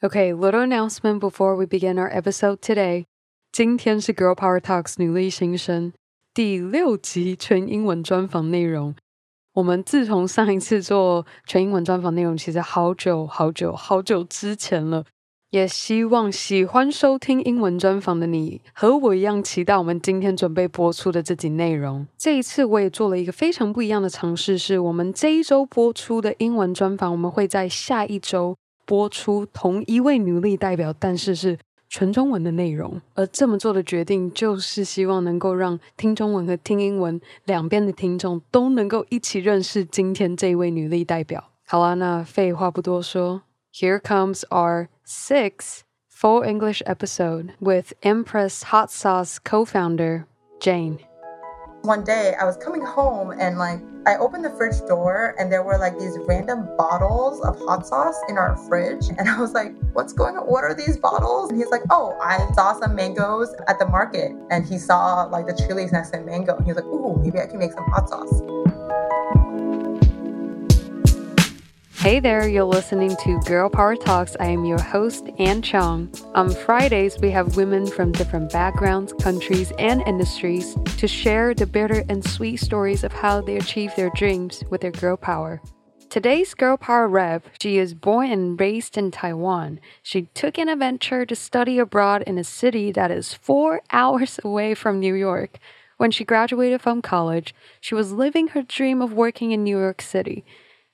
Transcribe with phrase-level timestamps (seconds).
[0.00, 3.06] Okay, little announcement before we begin our episode today.
[3.50, 5.92] 今天是 Girl Power Talks 女力新生
[6.32, 8.94] 第六集全英文专访内容。
[9.54, 15.04] 我们自从上一次做全英文专访内容，其实好久好久好久之前了。
[15.50, 22.06] 也希望喜欢收听英文专访的你和我一样期待我们今天准备播出的这集内容。
[22.16, 28.56] 这一次我也做了一个非常不一样的尝试，是我们这一周播出的英文专访，我们会在下一周
[28.88, 31.58] 播出同一位女力代表，但是是
[31.90, 32.98] 全中文的内容。
[33.12, 41.50] 而这么做的决定，就是希望能够让听中文和听英文两边的听众都能够一起认识今天这位女力代表。
[41.66, 43.42] 好啦，那废话不多说。
[43.70, 50.24] Here comes our sixth full English episode with Empress Hot Sauce co founder,
[50.58, 51.07] Jane.
[51.82, 55.62] One day I was coming home and like I opened the fridge door and there
[55.62, 59.08] were like these random bottles of hot sauce in our fridge.
[59.18, 60.44] And I was like, what's going on?
[60.44, 61.50] What are these bottles?
[61.50, 64.32] And he's like, oh, I saw some mangoes at the market.
[64.50, 66.56] And he saw like the chilies next to mango.
[66.56, 68.42] And he was like, ooh, maybe I can make some hot sauce.
[71.98, 74.36] Hey there, you're listening to Girl Power Talks.
[74.38, 76.08] I am your host, Ann Chong.
[76.36, 82.04] On Fridays, we have women from different backgrounds, countries, and industries to share the bitter
[82.08, 85.60] and sweet stories of how they achieve their dreams with their girl power.
[86.08, 89.80] Today's Girl Power Rep, she is born and raised in Taiwan.
[90.00, 94.74] She took an adventure to study abroad in a city that is four hours away
[94.74, 95.58] from New York.
[95.96, 100.00] When she graduated from college, she was living her dream of working in New York
[100.00, 100.44] City.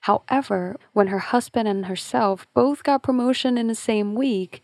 [0.05, 4.63] However, when her husband and herself both got promotion in the same week,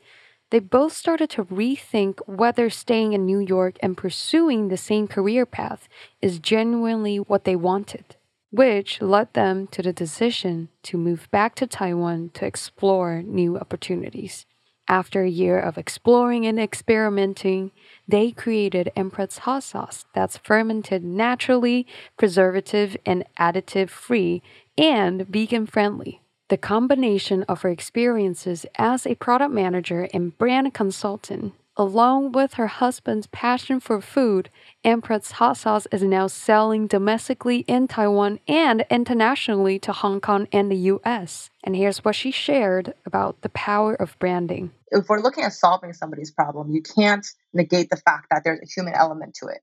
[0.50, 5.47] they both started to rethink whether staying in New York and pursuing the same career
[5.47, 5.88] path
[6.20, 8.16] is genuinely what they wanted,
[8.50, 14.44] which led them to the decision to move back to Taiwan to explore new opportunities.
[14.91, 17.70] After a year of exploring and experimenting,
[18.08, 21.87] they created Empress hot sauce that's fermented naturally,
[22.19, 24.43] preservative, and additive free
[24.78, 26.20] and vegan friendly.
[26.48, 32.66] The combination of her experiences as a product manager and brand consultant, along with her
[32.66, 34.50] husband's passion for food,
[34.82, 40.70] Empress Hot Sauce is now selling domestically in Taiwan and internationally to Hong Kong and
[40.70, 41.50] the US.
[41.62, 44.72] And here's what she shared about the power of branding.
[44.91, 48.66] If we're looking at solving somebody's problem, you can't negate the fact that there's a
[48.66, 49.60] human element to it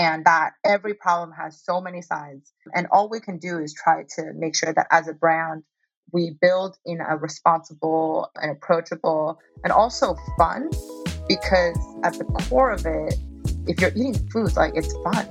[0.00, 2.54] and that every problem has so many sides.
[2.74, 5.62] And all we can do is try to make sure that as a brand,
[6.10, 10.70] we build in a responsible and approachable and also fun
[11.28, 13.14] because at the core of it,
[13.66, 15.26] if you're eating food, like it's fun.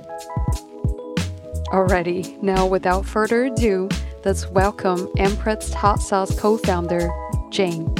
[1.72, 3.88] Alrighty, now without further ado,
[4.24, 7.10] let's welcome Empress Hot Sauce co founder,
[7.50, 7.92] Jane.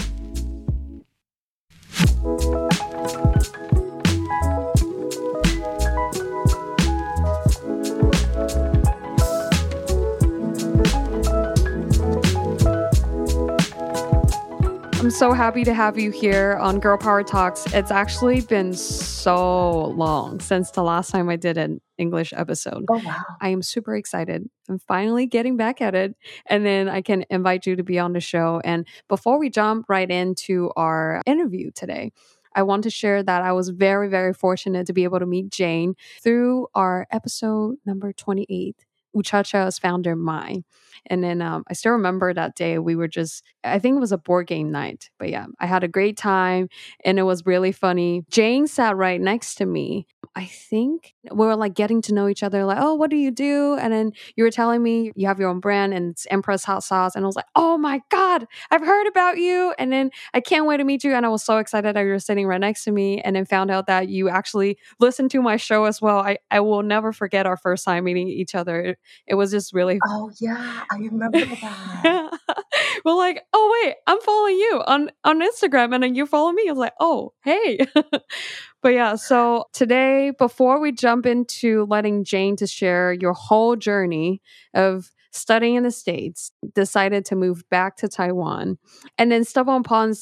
[15.10, 17.66] I'm so happy to have you here on Girl Power Talks.
[17.74, 22.84] It's actually been so long since the last time I did an English episode.
[22.88, 23.24] Oh, wow.
[23.40, 24.48] I am super excited.
[24.68, 26.14] I'm finally getting back at it.
[26.46, 28.60] And then I can invite you to be on the show.
[28.62, 32.12] And before we jump right into our interview today,
[32.54, 35.50] I want to share that I was very, very fortunate to be able to meet
[35.50, 38.76] Jane through our episode number 28,
[39.16, 40.62] Uchacha's founder, Mai.
[41.06, 44.12] And then um, I still remember that day we were just, I think it was
[44.12, 45.10] a board game night.
[45.18, 46.68] But yeah, I had a great time
[47.04, 48.24] and it was really funny.
[48.30, 50.06] Jane sat right next to me.
[50.36, 53.32] I think we were like getting to know each other, like, oh, what do you
[53.32, 53.76] do?
[53.80, 56.84] And then you were telling me you have your own brand and it's Empress Hot
[56.84, 57.16] Sauce.
[57.16, 59.74] And I was like, oh my God, I've heard about you.
[59.76, 61.14] And then I can't wait to meet you.
[61.14, 63.20] And I was so excited that you were sitting right next to me.
[63.20, 66.18] And then found out that you actually listened to my show as well.
[66.18, 68.80] I, I will never forget our first time meeting each other.
[68.80, 69.98] It, it was just really.
[70.06, 70.84] Oh, yeah.
[70.90, 72.38] I remember that.
[73.04, 76.64] well, like, oh wait, I'm following you on on Instagram, and then you follow me.
[76.68, 77.78] I was like, oh, hey.
[78.82, 84.42] but yeah, so today, before we jump into letting Jane to share your whole journey
[84.74, 88.78] of studying in the states, decided to move back to Taiwan,
[89.18, 90.14] and then stumble upon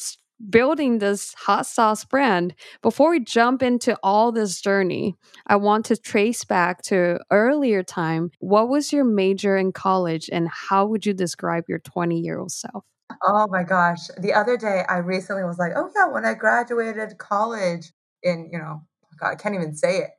[0.51, 5.17] building this hot sauce brand, before we jump into all this journey,
[5.47, 8.31] I want to trace back to earlier time.
[8.39, 12.53] What was your major in college and how would you describe your 20 year old
[12.53, 12.85] self?
[13.23, 14.09] Oh my gosh.
[14.19, 18.59] The other day I recently was like, oh yeah, when I graduated college in, you
[18.59, 18.83] know,
[19.19, 20.11] God, I can't even say it.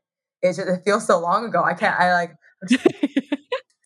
[0.41, 1.63] It just it feels so long ago.
[1.63, 2.35] I can't I like
[2.69, 3.29] it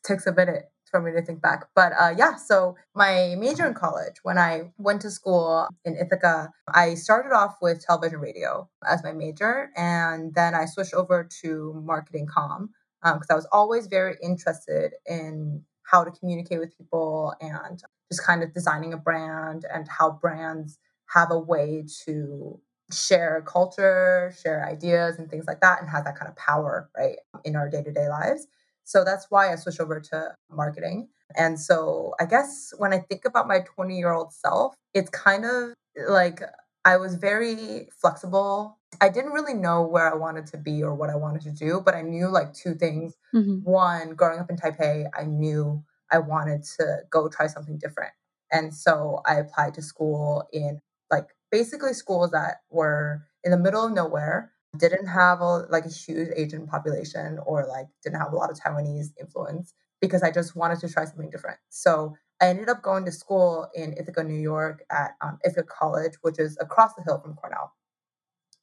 [0.03, 1.65] takes a minute for me to think back.
[1.75, 6.51] But uh, yeah, so my major in college, when I went to school in Ithaca,
[6.73, 9.69] I started off with television radio as my major.
[9.75, 12.69] And then I switched over to marketing com
[13.03, 17.81] because um, I was always very interested in how to communicate with people and
[18.11, 20.77] just kind of designing a brand and how brands
[21.13, 22.59] have a way to
[22.91, 27.17] share culture, share ideas, and things like that, and have that kind of power, right,
[27.43, 28.47] in our day to day lives.
[28.83, 31.07] So that's why I switched over to marketing.
[31.35, 35.45] And so I guess when I think about my 20 year old self, it's kind
[35.45, 35.73] of
[36.07, 36.41] like
[36.85, 38.77] I was very flexible.
[39.01, 41.81] I didn't really know where I wanted to be or what I wanted to do,
[41.83, 43.15] but I knew like two things.
[43.33, 43.59] Mm-hmm.
[43.63, 48.11] One, growing up in Taipei, I knew I wanted to go try something different.
[48.51, 53.85] And so I applied to school in like basically schools that were in the middle
[53.85, 58.35] of nowhere didn't have a like a huge Asian population or like didn't have a
[58.35, 61.57] lot of Taiwanese influence because I just wanted to try something different.
[61.69, 66.15] So I ended up going to school in Ithaca, New York at um, Ithaca College,
[66.23, 67.71] which is across the hill from Cornell.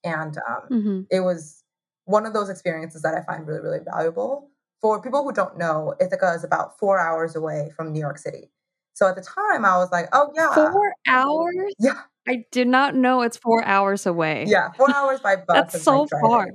[0.05, 1.01] And um, mm-hmm.
[1.11, 1.65] it was
[2.05, 4.51] one of those experiences that I find really, really valuable.
[4.83, 8.51] For people who don't know, Ithaca is about four hours away from New York City.
[8.93, 10.53] So at the time, I was like, oh, yeah.
[10.55, 11.73] Four hours?
[11.79, 12.03] Yeah.
[12.29, 14.45] I did not know it's four hours away.
[14.47, 15.73] Yeah, four hours by bus.
[15.73, 16.49] That's so far.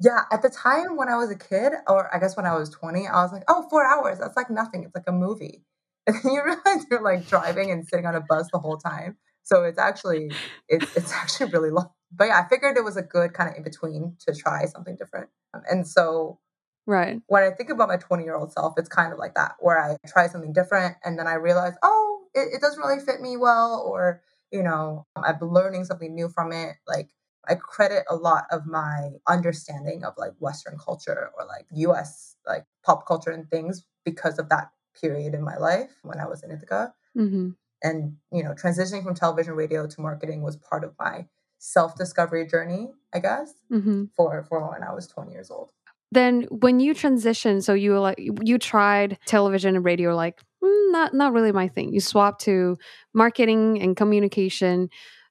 [0.00, 2.70] Yeah, at the time when I was a kid, or I guess when I was
[2.70, 4.18] 20, I was like, oh, four hours.
[4.18, 4.84] That's like nothing.
[4.84, 5.62] It's like a movie.
[6.08, 9.16] And then you realize you're like driving and sitting on a bus the whole time.
[9.42, 10.32] So it's actually
[10.68, 11.90] it's it's actually really long.
[12.10, 14.96] But yeah, I figured it was a good kind of in between to try something
[14.96, 15.28] different.
[15.54, 16.38] Um, and so
[16.86, 19.56] right when I think about my 20 year old self, it's kind of like that,
[19.60, 23.20] where I try something different and then I realize, oh, it, it doesn't really fit
[23.20, 26.76] me well, or you know, um, I'm learning something new from it.
[26.86, 27.10] Like
[27.46, 32.64] I credit a lot of my understanding of like Western culture or like US like
[32.82, 36.50] pop culture and things because of that period in my life when I was in
[36.50, 36.94] Ithaca.
[37.16, 37.50] Mm-hmm.
[37.82, 41.26] And you know, transitioning from television, radio to marketing was part of my
[41.58, 44.04] self discovery journey, I guess, mm-hmm.
[44.16, 45.70] for for when I was 20 years old.
[46.10, 51.14] Then when you transitioned, so you like you tried television and radio, like mm, not
[51.14, 51.92] not really my thing.
[51.92, 52.76] You swapped to
[53.12, 54.88] marketing and communication.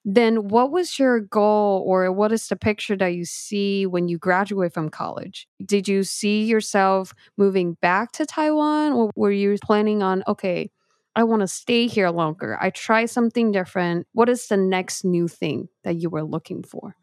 [0.10, 4.18] Then what was your goal or what is the picture that you see when you
[4.18, 5.50] graduate from college?
[5.64, 10.72] Did you see yourself moving back to Taiwan or were you planning on okay,
[11.18, 12.58] I want to stay here longer.
[12.62, 14.08] I try something different.
[14.14, 16.96] What is the next new thing that you were looking for?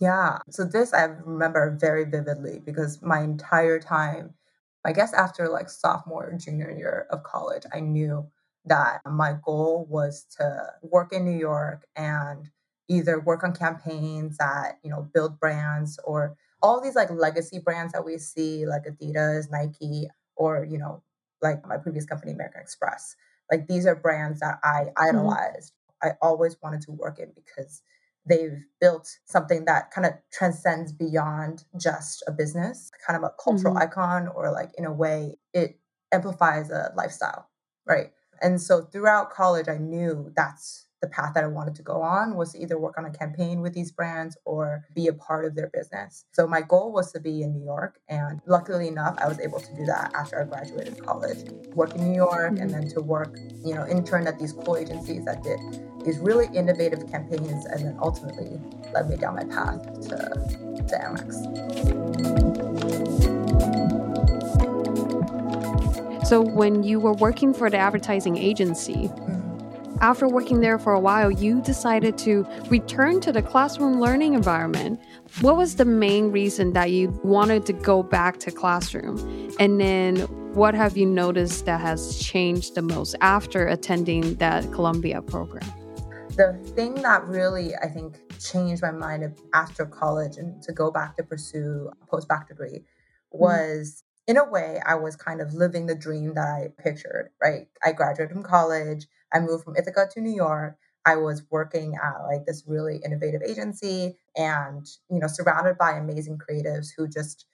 [0.00, 0.38] Yeah.
[0.48, 4.32] So this I remember very vividly because my entire time,
[4.86, 8.26] I guess after like sophomore, junior year of college, I knew
[8.68, 12.48] that my goal was to work in New York and
[12.88, 17.92] either work on campaigns that, you know, build brands or all these like legacy brands
[17.92, 21.02] that we see, like Adidas, Nike, or, you know,
[21.42, 23.14] like my previous company, American Express.
[23.50, 25.08] Like these are brands that I mm-hmm.
[25.08, 25.72] idolized.
[25.72, 26.08] Mm-hmm.
[26.08, 27.82] I always wanted to work in because
[28.28, 33.74] they've built something that kind of transcends beyond just a business, kind of a cultural
[33.74, 33.82] mm-hmm.
[33.82, 35.78] icon, or like in a way, it
[36.12, 37.48] amplifies a lifestyle,
[37.86, 38.12] right?
[38.42, 42.34] And so throughout college, I knew that's the path that I wanted to go on
[42.34, 45.54] was to either work on a campaign with these brands or be a part of
[45.54, 46.24] their business.
[46.32, 48.00] So my goal was to be in New York.
[48.08, 51.48] And luckily enough, I was able to do that after I graduated college.
[51.74, 52.94] Work in New York and then mm-hmm.
[52.94, 55.60] to work, you know, intern at these cool agencies that did
[56.04, 58.58] these really innovative campaigns and then ultimately
[58.92, 60.16] led me down my path to,
[60.86, 62.57] to Amex.
[66.28, 69.10] So when you were working for the advertising agency,
[70.02, 75.00] after working there for a while, you decided to return to the classroom learning environment.
[75.40, 79.16] What was the main reason that you wanted to go back to classroom?
[79.58, 80.18] And then
[80.52, 85.64] what have you noticed that has changed the most after attending that Columbia program?
[86.36, 91.16] The thing that really, I think, changed my mind after college and to go back
[91.16, 93.38] to pursue a post bac degree mm-hmm.
[93.38, 97.68] was in a way, I was kind of living the dream that I pictured, right?
[97.84, 99.08] I graduated from college.
[99.34, 100.78] I moved from Ithaca to New York.
[101.06, 106.38] I was working at like this really innovative agency and, you know, surrounded by amazing
[106.38, 107.46] creatives who just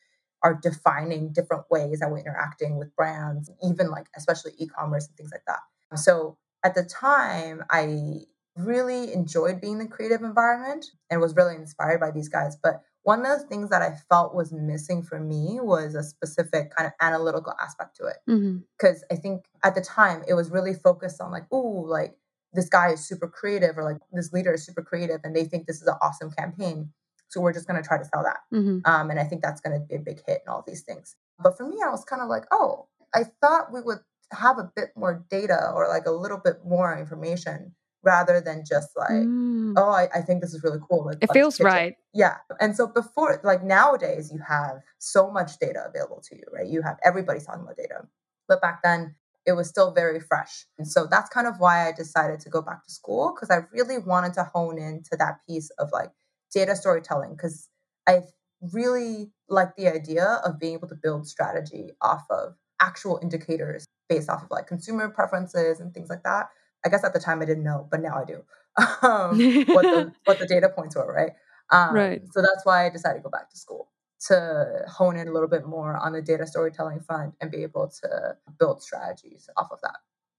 [0.42, 5.16] are defining different ways that we're interacting with brands, even like, especially e commerce and
[5.16, 5.60] things like that.
[5.98, 8.22] So at the time, I
[8.56, 12.56] really enjoyed being in the creative environment and was really inspired by these guys.
[12.62, 16.74] But one of the things that I felt was missing for me was a specific
[16.74, 18.16] kind of analytical aspect to it.
[18.26, 19.14] Because mm-hmm.
[19.14, 22.16] I think at the time it was really focused on like, ooh, like
[22.54, 25.66] this guy is super creative or like this leader is super creative and they think
[25.66, 26.92] this is an awesome campaign.
[27.28, 28.38] So we're just going to try to sell that.
[28.52, 28.78] Mm-hmm.
[28.90, 31.16] Um, and I think that's going to be a big hit and all these things.
[31.38, 33.98] But for me, I was kind of like, oh, I thought we would
[34.32, 38.90] have a bit more data or like a little bit more information rather than just
[38.96, 39.74] like, mm.
[39.76, 41.06] oh, I, I, think this is really cool.
[41.06, 41.92] Like, it feels right.
[41.92, 41.98] It.
[42.12, 42.36] Yeah.
[42.60, 46.66] And so before, like nowadays, you have so much data available to you, right?
[46.66, 48.06] You have everybody's talking about data.
[48.46, 49.14] But back then,
[49.46, 50.66] it was still very fresh.
[50.78, 53.66] And so that's kind of why I decided to go back to school because I
[53.72, 56.10] really wanted to hone into that piece of like
[56.52, 57.68] data storytelling because
[58.06, 58.22] I
[58.72, 64.28] really like the idea of being able to build strategy off of actual indicators based
[64.28, 66.48] off of like consumer preferences and things like that.
[66.84, 68.42] I guess at the time I didn't know, but now I do
[69.06, 69.38] um,
[69.74, 71.32] what the what the data points were, right?
[71.70, 72.22] Um, right.
[72.32, 73.90] So that's why I decided to go back to school
[74.28, 77.88] to hone in a little bit more on the data storytelling front and be able
[78.02, 79.96] to build strategies off of that.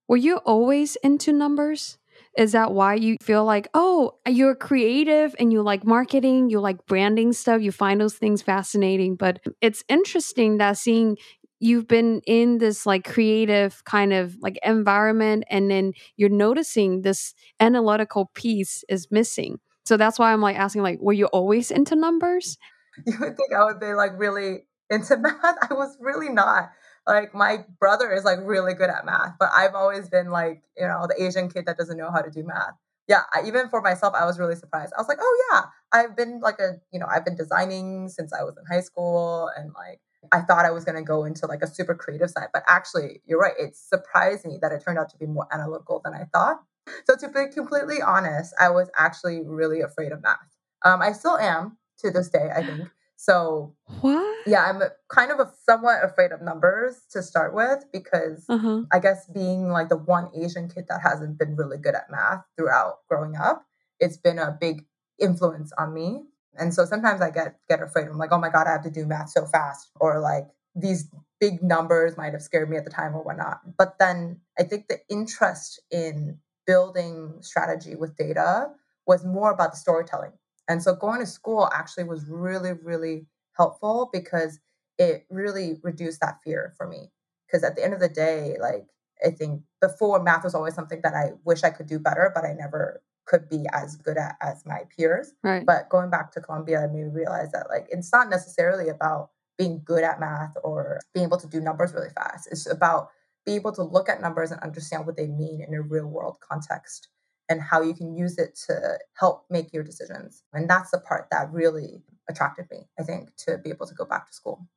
[0.08, 1.98] Were you always into numbers?
[2.38, 6.86] Is that why you feel like, oh, you're creative and you like marketing, you like
[6.86, 9.16] branding stuff, you find those things fascinating?
[9.16, 11.18] But it's interesting that seeing
[11.66, 17.34] you've been in this like creative kind of like environment and then you're noticing this
[17.60, 19.60] analytical piece is missing.
[19.86, 22.58] So that's why I'm like asking like were you always into numbers?
[23.06, 25.58] You would think I would be like really into math.
[25.70, 26.70] I was really not
[27.06, 30.88] like my brother is like really good at math, but I've always been like, you
[30.88, 32.72] know, the Asian kid that doesn't know how to do math.
[33.10, 34.94] Yeah, I, even for myself, I was really surprised.
[34.98, 38.32] I was like, oh yeah, I've been like a, you know, I've been designing since
[38.32, 40.00] I was in high school and like
[40.32, 43.22] I thought I was going to go into like a super creative side, but actually,
[43.26, 43.54] you're right.
[43.58, 46.62] It surprised me that it turned out to be more analytical than I thought.
[47.06, 50.38] So to be completely honest, I was actually really afraid of math.
[50.84, 52.90] Um, I still am to this day, I think.
[53.18, 54.36] So what?
[54.46, 58.84] Yeah, I'm kind of a, somewhat afraid of numbers to start with because uh-huh.
[58.92, 62.44] I guess being like the one Asian kid that hasn't been really good at math
[62.58, 63.66] throughout growing up,
[64.00, 64.86] it's been a big
[65.20, 66.24] influence on me.
[66.60, 68.08] And so sometimes I get get afraid.
[68.08, 71.10] I'm like, oh my god, I have to do math so fast, or like these
[71.40, 73.62] big numbers might have scared me at the time or whatnot.
[73.78, 78.68] But then I think the interest in building strategy with data
[79.06, 80.32] was more about the storytelling
[80.68, 84.60] and so going to school actually was really, really helpful because
[84.98, 87.12] it really reduced that fear for me.
[87.48, 88.88] Because at the end of the day, like
[89.26, 92.44] I think before math was always something that I wish I could do better, but
[92.46, 95.34] I never could be as good at as my peers.
[95.44, 95.66] Right.
[95.66, 99.30] But going back to Columbia I made me realize that like it's not necessarily about
[99.58, 102.48] being good at math or being able to do numbers really fast.
[102.52, 103.10] It's about
[103.46, 106.38] being able to look at numbers and understand what they mean in a real world
[106.42, 107.10] context
[107.48, 110.44] and how you can use it to help make your decisions.
[110.54, 114.06] And that's the part that really attracted me, I think, to be able to go
[114.06, 114.68] back to school.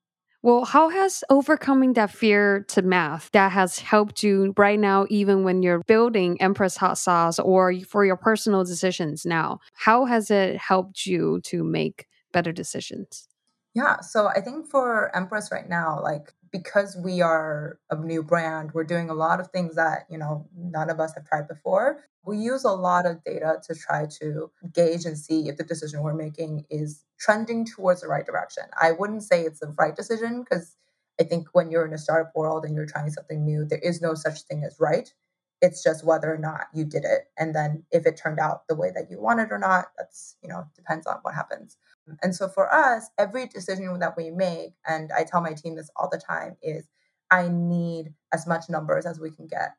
[0.43, 5.43] Well, how has overcoming that fear to math that has helped you right now, even
[5.43, 9.59] when you're building Empress Hot Sauce or for your personal decisions now?
[9.75, 13.29] How has it helped you to make better decisions?
[13.75, 18.73] Yeah, so I think for Empress right now, like because we are a new brand,
[18.73, 22.05] we're doing a lot of things that, you know, none of us have tried before.
[22.25, 26.03] We use a lot of data to try to gauge and see if the decision
[26.03, 28.65] we're making is trending towards the right direction.
[28.81, 30.77] I wouldn't say it's the right decision because
[31.21, 34.01] I think when you're in a startup world and you're trying something new, there is
[34.01, 35.13] no such thing as right.
[35.61, 37.23] It's just whether or not you did it.
[37.37, 40.49] And then if it turned out the way that you wanted or not, that's, you
[40.49, 41.77] know, depends on what happens.
[42.23, 45.91] And so for us, every decision that we make, and I tell my team this
[45.97, 46.89] all the time, is
[47.31, 49.77] I need as much numbers as we can get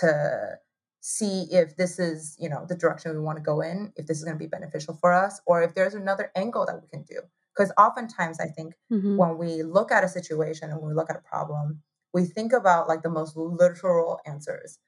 [0.00, 0.58] to
[1.00, 4.18] see if this is, you know, the direction we want to go in, if this
[4.18, 7.02] is going to be beneficial for us, or if there's another angle that we can
[7.02, 7.20] do.
[7.56, 9.16] Because oftentimes I think mm-hmm.
[9.16, 12.88] when we look at a situation and we look at a problem, we think about
[12.88, 14.78] like the most literal answers.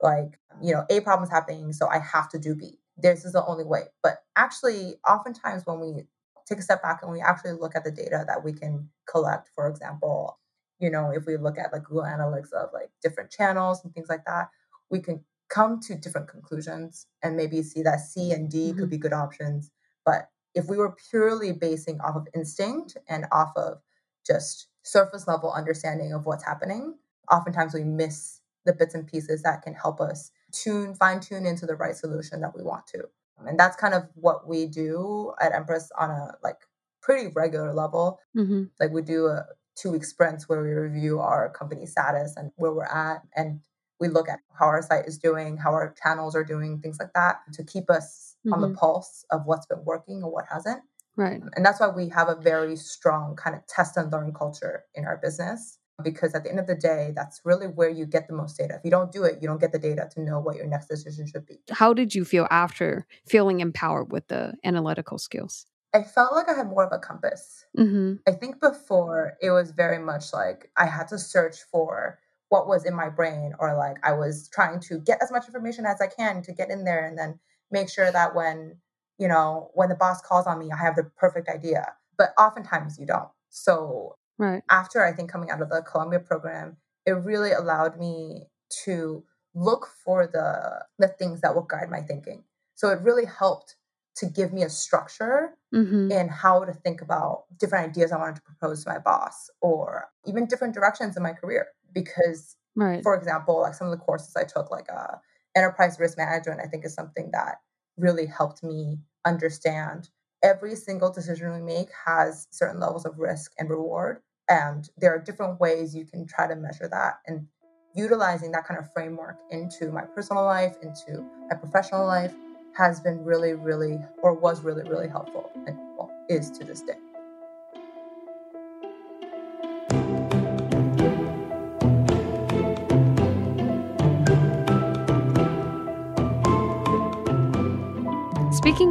[0.00, 2.78] Like, you know, A problem is happening, so I have to do B.
[2.96, 3.82] This is the only way.
[4.02, 6.04] But actually, oftentimes when we
[6.48, 9.50] take a step back and we actually look at the data that we can collect,
[9.54, 10.38] for example,
[10.78, 14.08] you know, if we look at like Google Analytics of like different channels and things
[14.08, 14.48] like that,
[14.90, 18.78] we can come to different conclusions and maybe see that C and D mm-hmm.
[18.78, 19.70] could be good options.
[20.04, 23.78] But if we were purely basing off of instinct and off of
[24.26, 26.94] just surface level understanding of what's happening,
[27.30, 31.66] oftentimes we miss the bits and pieces that can help us tune, fine tune into
[31.66, 33.04] the right solution that we want to.
[33.46, 36.56] And that's kind of what we do at Empress on a like
[37.02, 38.20] pretty regular level.
[38.36, 38.64] Mm-hmm.
[38.80, 39.44] Like we do a
[39.76, 43.22] two week sprints where we review our company status and where we're at.
[43.36, 43.60] And
[44.00, 47.12] we look at how our site is doing, how our channels are doing, things like
[47.14, 48.54] that to keep us mm-hmm.
[48.54, 48.76] on the mm-hmm.
[48.76, 50.82] pulse of what's been working or what hasn't.
[51.16, 51.42] Right.
[51.56, 55.04] And that's why we have a very strong kind of test and learn culture in
[55.04, 58.34] our business because at the end of the day, that's really where you get the
[58.34, 58.74] most data.
[58.74, 60.86] If you don't do it, you don't get the data to know what your next
[60.86, 61.60] decision should be.
[61.70, 65.66] How did you feel after feeling empowered with the analytical skills?
[65.94, 67.64] I felt like I had more of a compass.
[67.76, 68.16] Mm-hmm.
[68.26, 72.18] I think before it was very much like I had to search for
[72.50, 75.86] what was in my brain or like I was trying to get as much information
[75.86, 77.38] as I can to get in there and then
[77.70, 78.76] make sure that when,
[79.18, 81.94] you know, when the boss calls on me, I have the perfect idea.
[82.16, 83.28] But oftentimes you don't.
[83.50, 84.62] So right.
[84.70, 86.76] after I think coming out of the Columbia program,
[87.06, 88.46] it really allowed me
[88.84, 92.44] to look for the the things that will guide my thinking.
[92.74, 93.76] So it really helped
[94.18, 96.10] to give me a structure mm-hmm.
[96.10, 100.08] in how to think about different ideas I wanted to propose to my boss or
[100.26, 101.68] even different directions in my career.
[101.92, 103.02] Because, right.
[103.02, 105.16] for example, like some of the courses I took, like uh,
[105.56, 107.56] enterprise risk management, I think is something that
[107.96, 110.08] really helped me understand
[110.42, 114.20] every single decision we make has certain levels of risk and reward.
[114.48, 117.20] And there are different ways you can try to measure that.
[117.26, 117.46] And
[117.94, 122.34] utilizing that kind of framework into my personal life, into my professional life,
[122.76, 126.98] has been really, really, or was really, really helpful and well, is to this day.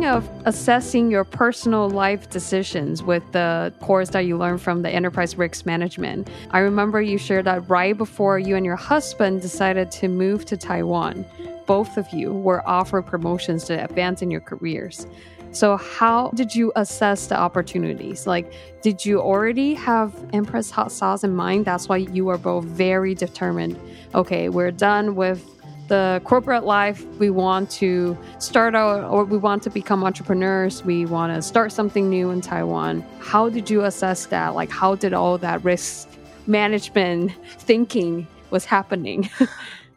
[0.08, 5.38] Of assessing your personal life decisions with the course that you learned from the enterprise
[5.38, 10.08] risk management, I remember you shared that right before you and your husband decided to
[10.08, 11.26] move to Taiwan,
[11.66, 15.06] both of you were offered promotions to advance in your careers.
[15.52, 18.28] So, how did you assess the opportunities?
[18.28, 21.66] Like, did you already have Empress Hot Sauce in mind?
[21.66, 23.80] That's why you were both very determined.
[24.14, 25.57] Okay, we're done with
[25.88, 27.06] the corporate life.
[27.20, 30.84] We want to start out, or we want to become entrepreneurs.
[30.84, 33.06] We want to start something new in Taiwan.
[33.20, 34.56] How did you assess that?
[34.56, 36.10] Like, how did all that risk
[36.46, 39.30] management thinking was happening?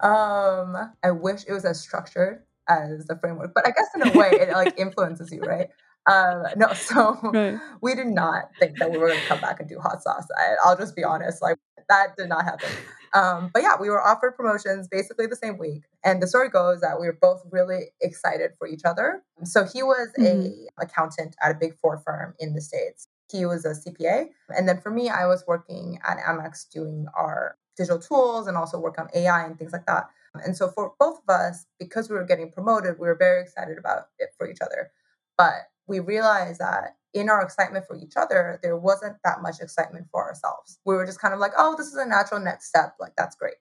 [0.02, 4.18] Um, I wish it was as structured as the framework, but I guess in a
[4.18, 5.68] way it like influences you, right?
[6.06, 7.58] Um, no, so right.
[7.82, 10.26] we did not think that we were going to come back and do hot sauce.
[10.38, 12.70] I, will just be honest, like that did not happen.
[13.12, 16.80] Um, but yeah, we were offered promotions basically the same week, and the story goes
[16.80, 19.22] that we were both really excited for each other.
[19.44, 20.46] So he was mm-hmm.
[20.80, 23.08] a accountant at a big four firm in the states.
[23.30, 27.56] He was a CPA, and then for me, I was working at Amex doing our
[27.76, 30.08] digital tools and also work on AI and things like that.
[30.44, 33.78] And so for both of us, because we were getting promoted, we were very excited
[33.78, 34.90] about it for each other.
[35.36, 40.06] But we realized that in our excitement for each other, there wasn't that much excitement
[40.10, 40.78] for ourselves.
[40.84, 42.94] We were just kind of like, oh, this is a natural next step.
[43.00, 43.54] Like, that's great.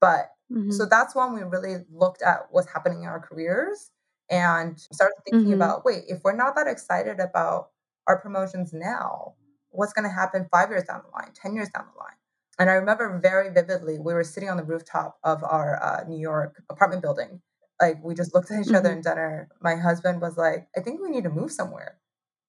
[0.00, 0.70] But mm-hmm.
[0.70, 3.90] so that's when we really looked at what's happening in our careers
[4.30, 5.62] and started thinking mm-hmm.
[5.62, 7.70] about wait, if we're not that excited about
[8.06, 9.34] our promotions now,
[9.70, 12.16] what's going to happen five years down the line, 10 years down the line?
[12.58, 16.18] And I remember very vividly, we were sitting on the rooftop of our uh, New
[16.18, 17.40] York apartment building.
[17.80, 18.76] Like we just looked at each mm-hmm.
[18.76, 19.48] other in dinner.
[19.60, 21.98] My husband was like, I think we need to move somewhere.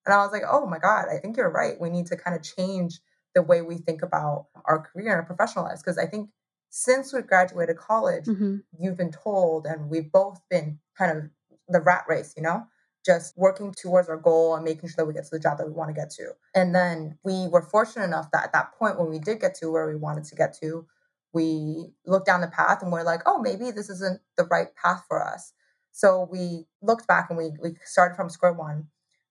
[0.07, 1.79] And I was like, oh my God, I think you're right.
[1.79, 2.99] We need to kind of change
[3.35, 5.83] the way we think about our career and our professional lives.
[5.83, 6.29] Because I think
[6.69, 8.57] since we graduated college, mm-hmm.
[8.79, 11.23] you've been told, and we've both been kind of
[11.67, 12.65] the rat race, you know?
[13.07, 15.65] just working towards our goal and making sure that we get to the job that
[15.65, 16.31] we want to get to.
[16.53, 19.71] And then we were fortunate enough that at that point, when we did get to
[19.71, 20.85] where we wanted to get to,
[21.31, 25.05] we looked down the path and we're like, oh, maybe this isn't the right path
[25.07, 25.53] for us.
[25.93, 28.87] So we looked back and we, we started from square one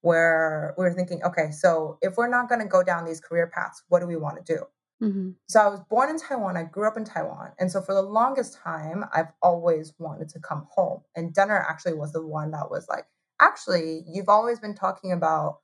[0.06, 3.50] where we were thinking, okay, so if we're not going to go down these career
[3.52, 4.60] paths, what do we want to do?
[5.02, 5.30] Mm-hmm.
[5.48, 6.56] So I was born in Taiwan.
[6.56, 7.50] I grew up in Taiwan.
[7.58, 11.00] And so for the longest time, I've always wanted to come home.
[11.16, 13.06] And Denner actually was the one that was like,
[13.40, 15.58] actually, you've always been talking about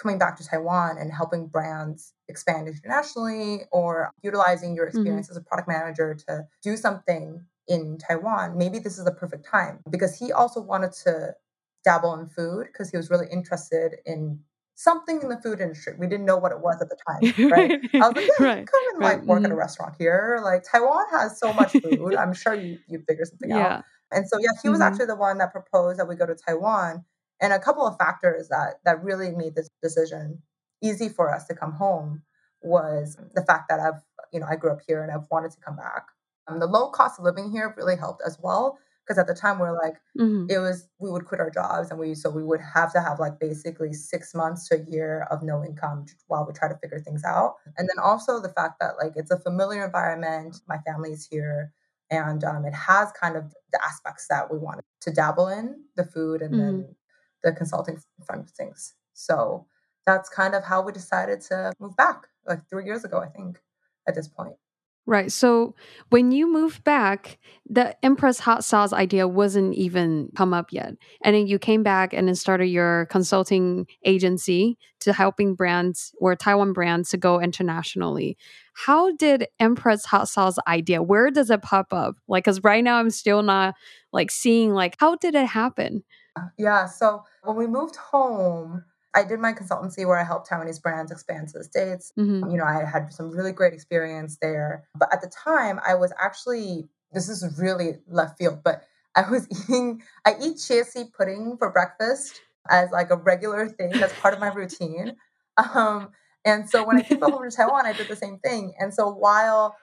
[0.00, 4.96] coming back to Taiwan and helping brands expand internationally or utilizing your mm-hmm.
[4.96, 5.38] experience mm-hmm.
[5.38, 8.56] as a product manager to do something in Taiwan.
[8.56, 11.34] Maybe this is the perfect time because he also wanted to
[11.84, 14.40] dabble in food because he was really interested in
[14.78, 15.94] something in the food industry.
[15.98, 17.80] We didn't know what it was at the time, right?
[17.94, 18.66] I was like, yeah, right.
[18.66, 19.46] come and like work mm-hmm.
[19.46, 19.58] at a mm-hmm.
[19.58, 20.40] restaurant here.
[20.42, 22.14] Like Taiwan has so much food.
[22.18, 23.78] I'm sure you you figure something yeah.
[23.78, 23.84] out.
[24.12, 24.88] And so yeah, he was mm-hmm.
[24.88, 27.04] actually the one that proposed that we go to Taiwan
[27.40, 30.42] and a couple of factors that that really made this decision
[30.80, 32.22] easy for us to come home
[32.62, 34.00] was the fact that I've
[34.32, 36.06] you know I grew up here and I've wanted to come back.
[36.46, 39.58] Um, the low cost of living here really helped as well because at the time
[39.58, 40.44] we are like mm-hmm.
[40.50, 43.18] it was we would quit our jobs and we so we would have to have
[43.18, 47.00] like basically six months to a year of no income while we try to figure
[47.00, 51.26] things out and then also the fact that like it's a familiar environment my family's
[51.30, 51.72] here
[52.10, 56.04] and um, it has kind of the aspects that we wanted to dabble in the
[56.04, 56.78] food and mm-hmm.
[56.78, 56.96] then
[57.42, 58.94] the consulting front of things.
[59.12, 59.66] So
[60.06, 63.60] that's kind of how we decided to move back, like three years ago, I think,
[64.06, 64.56] at this point.
[65.08, 65.32] Right.
[65.32, 65.74] So
[66.10, 70.96] when you moved back, the Empress hot sauce idea wasn't even come up yet.
[71.24, 76.36] And then you came back and then started your consulting agency to helping brands or
[76.36, 78.36] Taiwan brands to go internationally.
[78.74, 82.16] How did Empress hot sauce idea, where does it pop up?
[82.28, 83.76] Like, cause right now I'm still not
[84.12, 86.04] like seeing like, how did it happen?
[86.58, 86.84] Yeah.
[86.84, 91.48] So when we moved home, I did my consultancy where I helped Taiwanese brands expand
[91.48, 92.12] to the States.
[92.18, 92.50] Mm-hmm.
[92.50, 94.84] You know, I had some really great experience there.
[94.94, 98.84] But at the time, I was actually, this is really left field, but
[99.16, 102.40] I was eating, I eat chia seed pudding for breakfast
[102.70, 103.90] as like a regular thing.
[103.90, 105.16] That's part of my routine.
[105.74, 106.10] Um,
[106.44, 108.74] and so when I came home to Taiwan, I did the same thing.
[108.78, 109.76] And so while,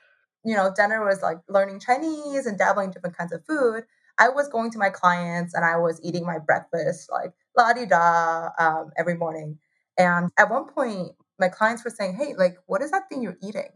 [0.44, 3.84] you know, Denner was like learning Chinese and dabbling different kinds of food,
[4.18, 7.86] I was going to my clients and I was eating my breakfast like la di
[7.86, 9.60] da um, every morning.
[9.98, 13.38] And at one point, my clients were saying, "Hey, like, what is that thing you're
[13.42, 13.70] eating?"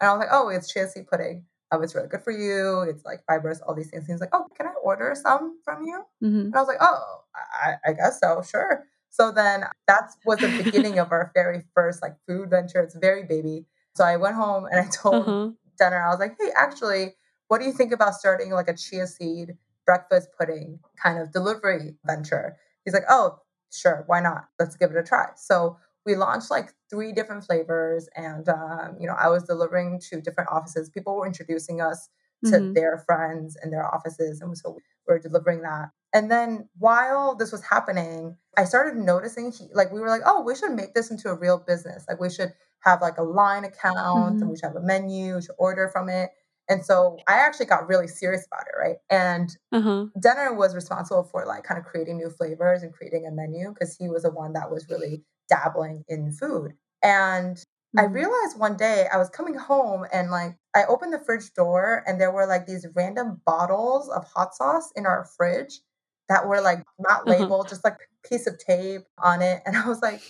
[0.00, 1.44] And I was like, "Oh, it's chia seed pudding.
[1.72, 2.82] Oh, it's really good for you.
[2.88, 6.02] It's like fibrous, all these things." He's like, "Oh, can I order some from you?"
[6.22, 6.40] Mm-hmm.
[6.46, 8.42] And I was like, "Oh, I, I guess so.
[8.42, 12.80] Sure." So then that was the beginning of our very first like food venture.
[12.80, 13.66] It's very baby.
[13.94, 15.50] So I went home and I told uh-huh.
[15.78, 17.14] Denner, I was like, "Hey, actually,
[17.48, 19.56] what do you think about starting like a chia seed
[19.90, 22.56] breakfast pudding kind of delivery venture.
[22.84, 23.38] He's like, oh,
[23.72, 24.44] sure, why not?
[24.58, 25.26] Let's give it a try.
[25.36, 30.20] So we launched like three different flavors, and um, you know, I was delivering to
[30.20, 30.88] different offices.
[30.88, 32.08] People were introducing us
[32.46, 32.72] to mm-hmm.
[32.72, 35.90] their friends and their offices, and so we were delivering that.
[36.12, 40.42] And then while this was happening, I started noticing he, like we were like, oh,
[40.42, 42.04] we should make this into a real business.
[42.08, 44.40] Like we should have like a line account, mm-hmm.
[44.40, 46.30] and we should have a menu, should order from it.
[46.70, 48.96] And so I actually got really serious about it, right?
[49.10, 50.06] And uh-huh.
[50.22, 53.96] Denner was responsible for like kind of creating new flavors and creating a menu because
[53.96, 56.74] he was the one that was really dabbling in food.
[57.02, 58.00] And mm-hmm.
[58.00, 62.04] I realized one day I was coming home and like I opened the fridge door
[62.06, 65.80] and there were like these random bottles of hot sauce in our fridge
[66.28, 67.30] that were like not uh-huh.
[67.30, 67.68] labeled, uh-huh.
[67.68, 69.60] just like piece of tape on it.
[69.66, 70.22] And I was like,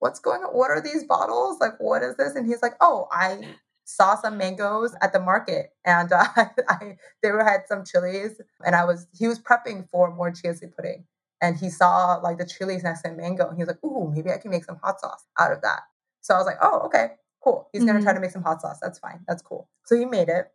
[0.00, 0.52] what's going on?
[0.52, 1.60] What are these bottles?
[1.60, 2.34] Like, what is this?
[2.34, 3.38] And he's like, oh, I
[3.84, 6.24] saw some mangoes at the market and uh,
[6.68, 10.54] I, they were, had some chilies and I was, he was prepping for more chia
[10.54, 11.04] seed pudding
[11.40, 14.30] and he saw like the chilies next to mango and he was like, ooh, maybe
[14.30, 15.80] I can make some hot sauce out of that.
[16.20, 17.08] So I was like, oh, okay,
[17.42, 17.68] cool.
[17.72, 17.88] He's mm-hmm.
[17.88, 18.78] going to try to make some hot sauce.
[18.80, 19.20] That's fine.
[19.28, 19.68] That's cool.
[19.84, 20.46] So he made it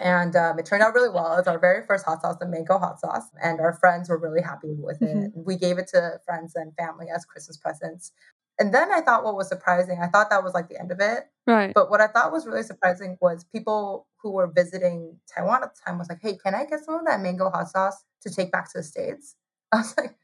[0.00, 1.36] and um, it turned out really well.
[1.38, 3.24] It's our very first hot sauce, the mango hot sauce.
[3.42, 5.16] And our friends were really happy with it.
[5.16, 5.42] Mm-hmm.
[5.44, 8.12] We gave it to friends and family as Christmas presents.
[8.58, 10.98] And then I thought what was surprising, I thought that was like the end of
[11.00, 11.24] it.
[11.46, 11.72] Right.
[11.72, 15.80] But what I thought was really surprising was people who were visiting Taiwan at the
[15.86, 18.50] time was like, hey, can I get some of that mango hot sauce to take
[18.50, 19.36] back to the States?
[19.72, 20.16] I was like,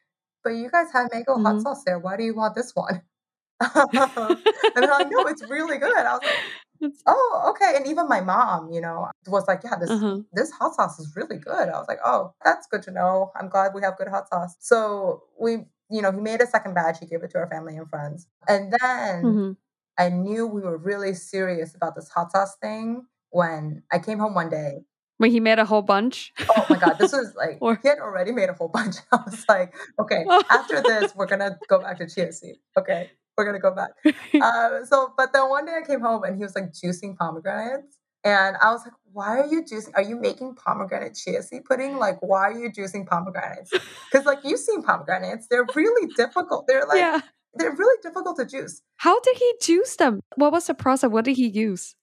[0.42, 1.46] but you guys have mango mm-hmm.
[1.46, 1.98] hot sauce there.
[1.98, 3.02] Why do you want this one?
[3.60, 4.38] and
[4.74, 5.96] they're like, no, it's really good.
[5.96, 7.76] I was like, oh, okay.
[7.76, 10.18] And even my mom, you know, was like, yeah, this uh-huh.
[10.32, 11.68] this hot sauce is really good.
[11.68, 13.30] I was like, oh, that's good to know.
[13.36, 14.56] I'm glad we have good hot sauce.
[14.58, 16.98] So we you know, he made a second batch.
[17.00, 18.26] He gave it to our family and friends.
[18.48, 19.52] And then mm-hmm.
[19.98, 24.34] I knew we were really serious about this hot sauce thing when I came home
[24.34, 24.84] one day.
[25.18, 26.32] When he made a whole bunch?
[26.56, 26.96] oh my God.
[26.98, 27.78] This was like, or...
[27.82, 28.96] he had already made a whole bunch.
[29.12, 32.56] I was like, okay, after this, we're going to go back to chia seed.
[32.76, 33.90] Okay, we're going to go back.
[34.40, 37.98] Uh, so, but then one day I came home and he was like juicing pomegranates.
[38.24, 39.92] And I was like, why are you juicing?
[39.94, 41.98] Are you making pomegranate chia seed pudding?
[41.98, 43.70] Like, why are you juicing pomegranates?
[44.10, 46.66] Because like you've seen pomegranates, they're really difficult.
[46.66, 47.20] They're like yeah.
[47.54, 48.80] they're really difficult to juice.
[48.96, 50.20] How did he juice them?
[50.36, 51.10] What was the process?
[51.10, 51.94] What did he use?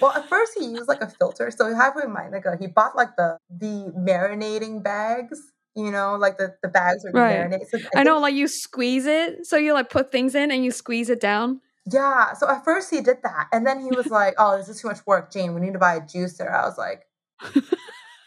[0.00, 1.50] Well, at first he used like a filter.
[1.50, 1.76] So in
[2.12, 5.40] mind, like uh, he bought like the the marinating bags.
[5.76, 7.48] You know, like the, the bags are right.
[7.48, 7.66] marinate.
[7.70, 9.46] So I, I know, like you squeeze it.
[9.46, 11.60] So you like put things in and you squeeze it down.
[11.90, 12.34] Yeah.
[12.34, 13.48] So at first he did that.
[13.52, 15.54] And then he was like, oh, this is too much work, Jane.
[15.54, 16.52] We need to buy a juicer.
[16.52, 17.02] I was like,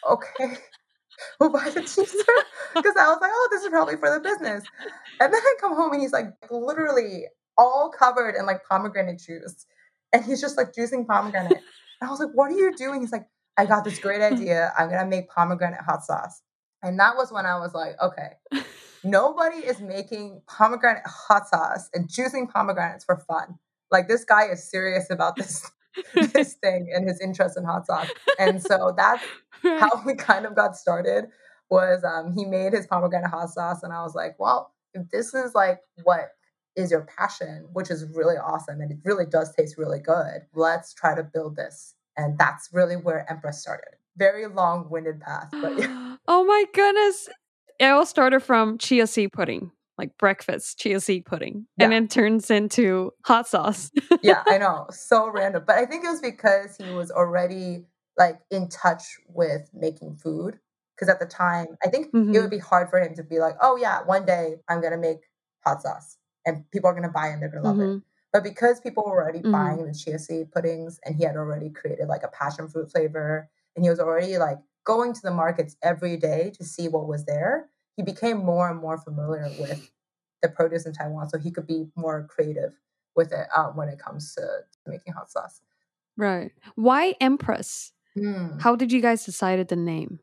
[0.10, 0.58] okay,
[1.40, 2.24] we'll buy the juicer.
[2.76, 4.64] Because I was like, oh, this is probably for the business.
[5.20, 9.68] And then I come home and he's like literally all covered in like pomegranate juice.
[10.12, 11.52] And he's just like juicing pomegranate.
[11.52, 13.02] And I was like, what are you doing?
[13.02, 14.74] He's like, I got this great idea.
[14.76, 16.42] I'm going to make pomegranate hot sauce.
[16.82, 18.30] And that was when I was like, okay,
[19.04, 23.60] Nobody is making pomegranate hot sauce and juicing pomegranates for fun.
[23.92, 25.70] Like this guy is serious about this
[26.34, 28.10] this thing and his interest in hot sauce.
[28.40, 29.24] And so that's
[29.64, 31.26] how we kind of got started
[31.70, 35.34] was um, he made his pomegranate hot sauce and I was like, well, if this
[35.34, 36.30] is like what
[36.76, 40.94] is your passion, which is really awesome and it really does taste really good, let's
[40.94, 41.96] try to build this.
[42.16, 43.96] And that's really where Empress started.
[44.18, 46.18] Very long-winded path, but yeah.
[46.28, 47.28] Oh my goodness.
[47.80, 49.72] It all started from chia seed pudding.
[50.00, 51.86] like breakfast chia seed pudding, Yeah.
[51.86, 53.92] and it turns into hot sauce.
[54.24, 54.88] yeah, I know.
[54.90, 55.64] So random.
[55.68, 57.86] But I think it was because he was already
[58.18, 60.58] like in touch with making food.
[60.96, 62.42] Because at the time, I think it Mhm.
[62.42, 64.98] would be hard for him to be like, oh, yeah, one day I'm going to
[65.00, 65.22] make
[65.66, 67.84] hot sauce and people are going to buy it and they're going to love it.
[67.98, 68.04] Mhm.
[68.32, 69.52] But because people were already Mhm.
[69.52, 73.48] buying the chia seed puddings and he had already created like a passion fruit flavor
[73.76, 77.26] and he was already like going to the markets every day to see what was
[77.26, 79.90] there, he became more and more familiar with
[80.42, 82.74] the produce in Taiwan so he could be more creative
[83.16, 84.42] with it um, when it comes to
[84.88, 85.62] making hot sauce.
[86.18, 86.52] Right.
[86.76, 87.94] Why Empress?
[88.16, 90.20] Hmm, How did you guys decided the name?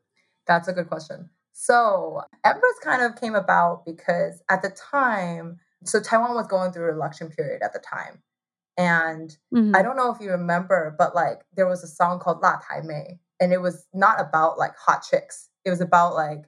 [0.47, 1.29] that's a good question.
[1.53, 6.89] So Empress kind of came about because at the time, so Taiwan was going through
[6.89, 8.21] an election period at the time.
[8.77, 9.75] And Mhm.
[9.75, 12.81] I don't know if you remember, but like there was a song called La Tai
[12.81, 15.49] Mei, and it was not about like hot chicks.
[15.65, 16.43] It was about like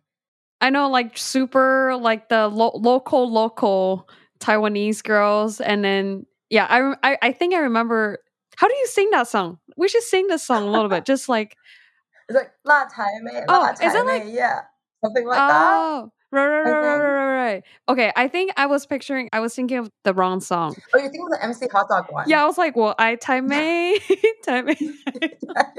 [0.62, 4.08] I know, like super, like the lo- local, local
[4.40, 8.20] Taiwanese girls, and then yeah, I, I I think I remember.
[8.56, 9.58] How do you sing that song?
[9.78, 11.56] We should sing this song a little bit, just like
[12.30, 14.62] it's like La Tai Mei, Oh, La is it like- Mei, yeah,
[15.04, 15.52] something like that.
[15.52, 17.64] oh, right, right, right, right, right, right, right.
[17.90, 20.76] Okay, I think I was picturing, I was thinking of the wrong song.
[20.94, 22.30] Oh, you're thinking of the MC Hot Dog one?
[22.30, 24.00] Yeah, I was like, well, I Tai Mei,
[24.46, 24.76] Tai Mei.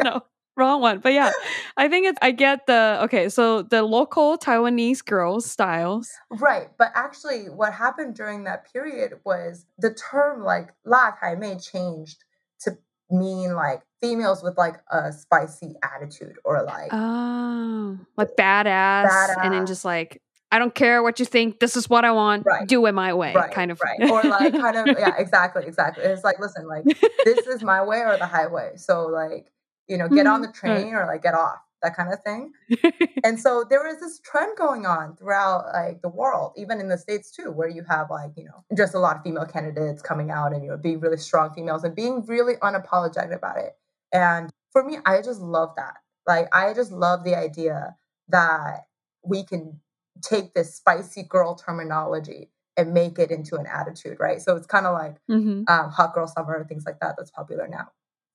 [0.03, 0.21] no,
[0.57, 0.99] wrong one.
[0.99, 1.33] But yeah,
[1.77, 2.19] I think it's.
[2.23, 3.29] I get the okay.
[3.29, 6.11] So the local Taiwanese girls styles.
[6.31, 11.59] Right, but actually, what happened during that period was the term like "la tai mei"
[11.59, 12.25] changed
[12.61, 12.79] to
[13.11, 19.67] mean like females with like a spicy attitude or like Oh, like badass, and then
[19.67, 20.21] just like
[20.55, 21.59] I don't care what you think.
[21.59, 22.47] This is what I want.
[22.47, 22.69] Right.
[22.69, 23.81] Do it my way, right, kind of.
[23.83, 26.05] right, or like kind of yeah, exactly, exactly.
[26.05, 26.85] It's like listen, like
[27.25, 28.73] this is my way or the highway.
[28.77, 29.51] So like
[29.89, 32.53] you know, get on the Mhm, train or like get off that kind of thing.
[33.25, 36.99] and so there was this trend going on throughout like the world even in the
[36.99, 40.31] states too where you have like you know just a lot of female candidates coming
[40.31, 43.77] out and you know being really strong females and being really unapologetic about it.
[44.13, 45.95] And for me i just love that.
[46.27, 47.97] Like i just love the idea
[48.29, 48.87] that
[49.25, 49.81] we can
[50.23, 54.41] take this spicy girl terminology and make it into an attitude right?
[54.41, 55.65] So it's kind of like Mhm.
[55.69, 57.89] um, hot girl summer things like that that's popular now.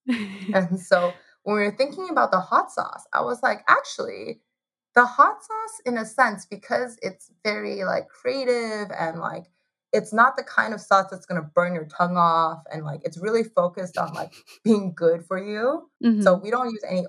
[0.53, 4.41] And so when we were thinking about the hot sauce, I was like, actually,
[4.95, 9.45] the hot sauce, in a sense, because it's very like creative and like
[9.93, 13.17] it's not the kind of sauce that's gonna burn your tongue off and like it's
[13.17, 15.89] really focused on like being good for you.
[16.03, 16.23] Mhm.
[16.23, 17.05] So we don't use any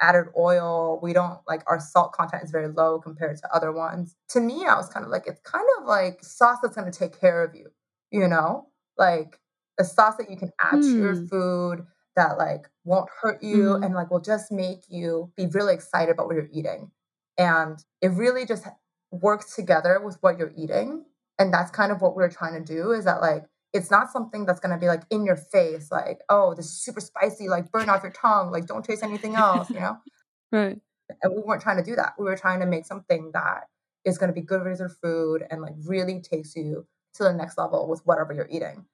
[0.00, 0.98] added oil.
[1.02, 4.16] We don't like our salt content is very low compared to other ones.
[4.30, 7.18] To me, I was kind of like, it's kind of like sauce that's gonna take
[7.20, 7.68] care of you,
[8.10, 8.68] you know?
[8.98, 9.38] Like
[9.78, 11.26] a sauce that you can add to your Hmm.
[11.26, 13.84] food that like won't hurt you Mhm.
[13.86, 16.90] and like will just make you be really excited about what you're eating.
[17.38, 18.66] And it really just
[19.10, 21.06] works together with what you're eating.
[21.38, 24.46] And that's kind of what we're trying to do is that like it's not something
[24.46, 27.88] that's gonna be like in your face, like, oh, this is super spicy, like burn
[27.88, 29.96] off your tongue, like don't taste anything else, you know?
[30.52, 30.80] right.
[31.22, 32.14] And we weren't trying to do that.
[32.18, 33.68] We were trying to make something that
[34.04, 37.58] is gonna be good for your food and like really takes you to the next
[37.58, 38.86] level with whatever you're eating.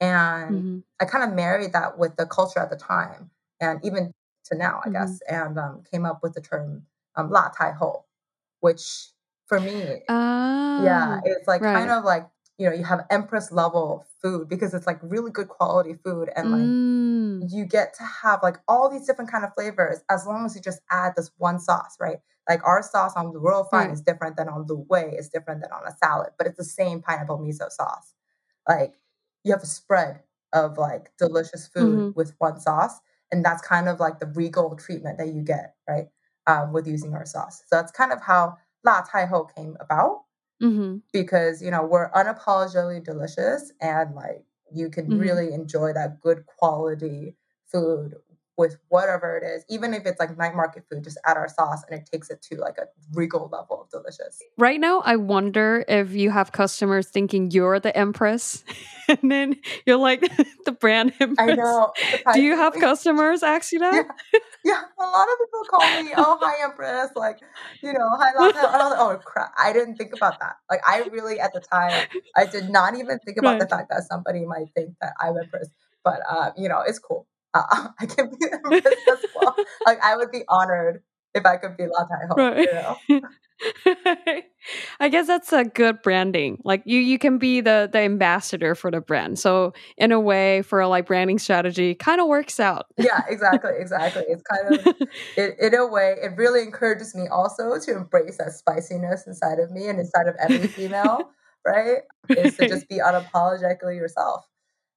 [0.00, 0.82] And Mhm.
[1.00, 3.30] I kind of married that with the culture at the time
[3.60, 4.12] and even
[4.46, 4.90] to now, I Mhm.
[4.90, 8.04] guess, and um, came up with the term um, La Tai Ho,
[8.60, 9.10] which
[9.46, 10.18] for me, Ah.
[10.76, 14.86] yeah, it's like kind of like, you know, you have Empress level food because it's
[14.86, 17.48] like really good quality food and like Mm.
[17.50, 20.60] you get to have like all these different kind of flavors as long as you
[20.62, 22.18] just add this one sauce, right?
[22.48, 23.92] Like our sauce on the Royal Fine Right.
[23.92, 26.64] is different than on the way, is different than on a salad, but it's the
[26.64, 28.14] same pineapple miso sauce.
[28.68, 28.94] Like
[29.44, 30.22] you have a spread
[30.52, 32.14] of like delicious food Mhm.
[32.14, 33.00] with one sauce,
[33.32, 36.08] and that's kind of like the regal treatment that you get, right?
[36.46, 37.58] Um, with using our sauce.
[37.66, 40.24] So that's kind of how La Tai Ho came about
[40.60, 41.02] Mhm.
[41.12, 45.14] because you know we're unapologetically delicious and like you can Mhm.
[45.16, 48.14] really enjoy that good quality food
[48.58, 51.82] with whatever it is even if it's like night market food just add our sauce
[51.88, 55.84] and it takes it to like a regal level of delicious Right now, I wonder
[55.86, 58.64] if you have customers thinking you're the empress,
[59.08, 60.20] and then you're like
[60.66, 61.48] the brand empress.
[61.48, 61.92] i know
[62.34, 63.94] Do you have customers ask you that?
[63.94, 67.38] yeah yeah a lot of people call me oh hi empress like
[67.82, 68.58] you know hi Lata.
[68.58, 71.52] And I was like, oh crap i didn't think about that like i really at
[71.52, 75.12] the time i did not even think about the fact that somebody might think that
[75.20, 75.70] i'm empress
[76.04, 78.46] but uh, you know it's cool uh, i can be
[78.86, 79.54] as well
[79.86, 81.02] like i would be honored
[81.34, 82.68] if i could be La Tai Ho, Right.
[82.68, 83.20] you know
[85.00, 86.58] I guess that's a good branding.
[86.64, 89.38] Like you, you can be the the ambassador for the brand.
[89.40, 92.86] So in a way, for a like branding strategy, kind of works out.
[92.98, 94.94] yeah exactly exactly it's kind of
[95.36, 99.72] it, in a way it really encourages me also to embrace that spiciness inside of
[99.72, 101.30] me and inside of every female
[101.66, 101.98] right?
[102.36, 104.46] Is to just be unapologetically yourself.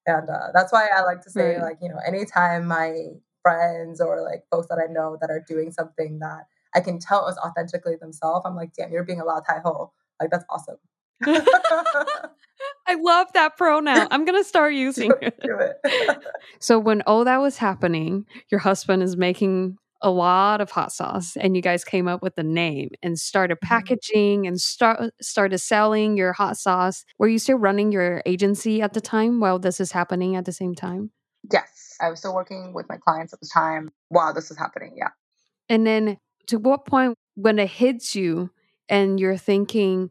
[0.05, 1.61] And uh, that's why I like to say, right.
[1.61, 3.07] like, you know, anytime my
[3.43, 7.27] friends or like folks that I know that are doing something that I can tell
[7.27, 9.91] is authentically themselves, I'm like, damn, you're being a la tai ho.
[10.19, 10.77] Like, that's awesome.
[12.87, 14.07] I love that pronoun.
[14.11, 15.39] I'm going to start using it.
[16.59, 21.37] so, when all that was happening, your husband is making a lot of hot sauce
[21.37, 23.67] and you guys came up with the name and started mm-hmm.
[23.67, 27.05] packaging and start started selling your hot sauce.
[27.19, 30.53] Were you still running your agency at the time while this is happening at the
[30.53, 31.11] same time?
[31.51, 34.93] Yes i was still working with my clients at the time while this was happening
[34.97, 35.09] yeah.
[35.69, 38.49] And then to what point when it hits you
[38.89, 40.09] and you're thinking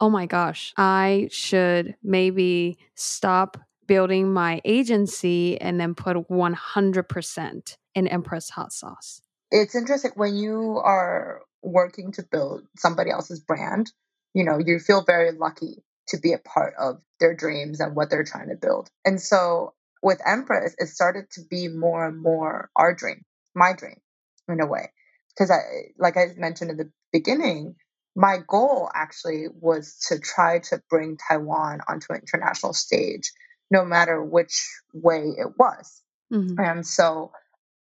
[0.00, 8.08] oh my gosh i should maybe stop building my agency and then put 100% in
[8.08, 9.20] Empress hot sauce
[9.54, 13.90] it's interesting when you are working to build somebody else's brand,
[14.34, 18.10] you know, you feel very lucky to be a part of their dreams and what
[18.10, 18.90] they're trying to build.
[19.04, 24.00] And so with Empress, it started to be more and more our dream, my dream
[24.48, 24.90] in a way.
[25.30, 27.76] Because I, like I mentioned in the beginning,
[28.16, 33.32] my goal actually was to try to bring Taiwan onto an international stage,
[33.70, 36.02] no matter which way it was.
[36.32, 36.58] Mm-hmm.
[36.58, 37.30] And so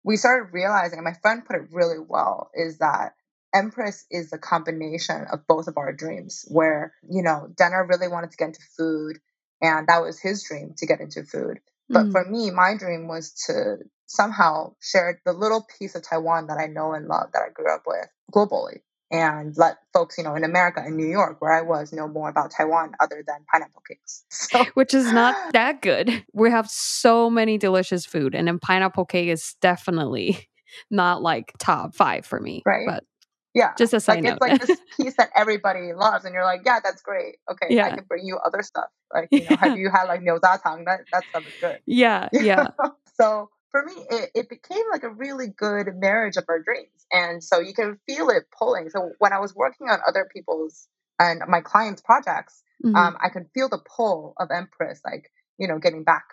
[0.04, 3.14] we started realizing, and my friend put it really well, is that
[3.54, 6.46] Empress is a combination of both of our dreams.
[6.48, 9.20] Where, you know, Denner really wanted to get into food,
[9.62, 11.60] and that was his dream to get into food.
[11.90, 12.12] But mm.
[12.12, 16.68] for me, my dream was to somehow share the little piece of Taiwan that I
[16.68, 18.80] know and love that I grew up with globally
[19.14, 22.30] and let folks, you know, in America, in New York, where I was, know more
[22.30, 24.26] about Taiwan other than pineapple cakes.
[24.34, 24.66] So.
[24.74, 26.26] Which is not that good.
[26.34, 30.50] We have so many delicious food, and then pineapple cake is definitely
[30.92, 32.64] not like top five for me.
[32.66, 32.86] Right.
[32.88, 33.04] But
[33.54, 34.32] yeah, just a side like, note.
[34.34, 37.36] It's like this piece that everybody loves, and you're like, yeah, that's great.
[37.52, 37.86] Okay, yeah.
[37.86, 38.90] I can bring you other stuff.
[39.14, 39.58] Like, you know, yeah.
[39.58, 40.86] have you had like tang?
[40.86, 41.80] That that stuff is good.
[41.86, 42.70] Yeah, yeah.
[43.20, 47.08] so for me, it, it became like a really good marriage of our dreams.
[47.12, 48.92] And so you can feel it pulling.
[48.92, 50.88] So when I was working on other people's
[51.20, 52.96] and my clients' projects, mm-hmm.
[52.96, 56.26] um, I could feel the pull of Empress, like, you know, getting back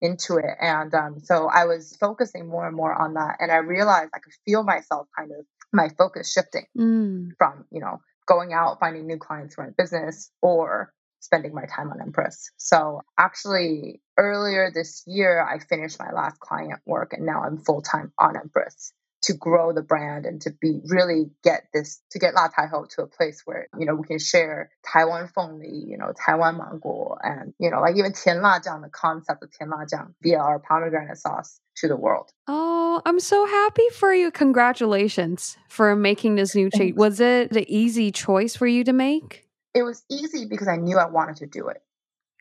[0.00, 0.56] into it.
[0.60, 3.38] And um, so I was focusing more and more on that.
[3.40, 7.30] And I realized I could feel myself kind of my focus shifting mm.
[7.38, 11.90] from, you know, going out, finding new clients for my business or spending my time
[11.90, 12.52] on Empress.
[12.56, 17.82] So actually, earlier this year, I finished my last client work and now I'm full
[17.82, 22.34] time on Empress to grow the brand and to be really get this to get
[22.34, 25.96] La Tai Ho to a place where you know we can share Taiwan Fengli, you
[25.96, 29.70] know Taiwan mango, and you know like even Tian La Jiang, the concept of Tian
[29.70, 32.30] La Jiang via our pomegranate sauce to the world.
[32.48, 34.30] Oh, I'm so happy for you!
[34.30, 36.96] Congratulations for making this new change.
[36.96, 39.44] Was it the easy choice for you to make?
[39.74, 41.82] it was easy because I knew I wanted to do it.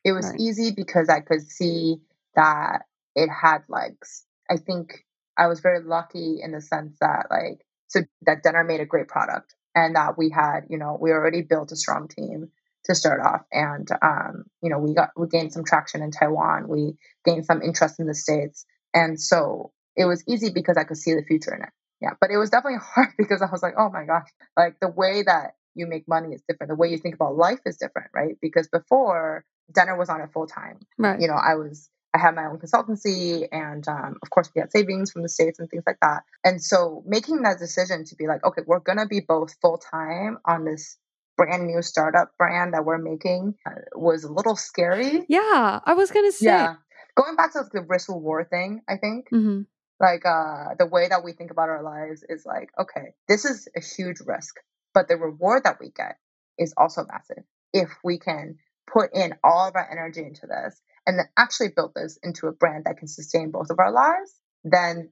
[0.04, 0.39] It was right.
[0.39, 1.98] easy because I could see
[2.36, 2.84] that
[3.16, 4.26] it had legs.
[4.50, 5.06] I think
[5.38, 9.08] I was very lucky in the sense that like so that Denner made a great
[9.08, 12.50] product and that we had, you know, we already built a strong team
[12.86, 16.68] to start off and um, you know, we got we gained some traction in Taiwan,
[16.68, 18.66] we gained some interest in the States.
[18.94, 21.70] And so it was easy because I could see the future in it.
[22.02, 22.12] Yeah.
[22.20, 25.24] But it was definitely hard because I was like, oh my gosh, like the way
[25.24, 26.70] that you make money is different.
[26.70, 28.38] The way you think about life is different, right?
[28.42, 30.80] Because before Denner was on it full time.
[30.98, 31.20] Right.
[31.20, 34.72] You know, I was I had my own consultancy, and um, of course, we had
[34.72, 36.24] savings from the states and things like that.
[36.44, 40.38] And so, making that decision to be like, okay, we're gonna be both full time
[40.46, 40.98] on this
[41.38, 45.26] brand new startup brand that we're making uh, was a little scary.
[45.28, 46.46] Yeah, I was gonna say.
[46.46, 46.76] Yeah,
[47.16, 49.30] going back to the risk reward thing, I think.
[49.32, 49.62] Mm-hmm.
[50.00, 53.68] Like uh, the way that we think about our lives is like, okay, this is
[53.76, 54.56] a huge risk.
[54.94, 56.18] But the reward that we get
[56.58, 58.58] is also massive if we can
[58.92, 62.52] put in all of our energy into this and then actually build this into a
[62.52, 65.10] brand that can sustain both of our lives, then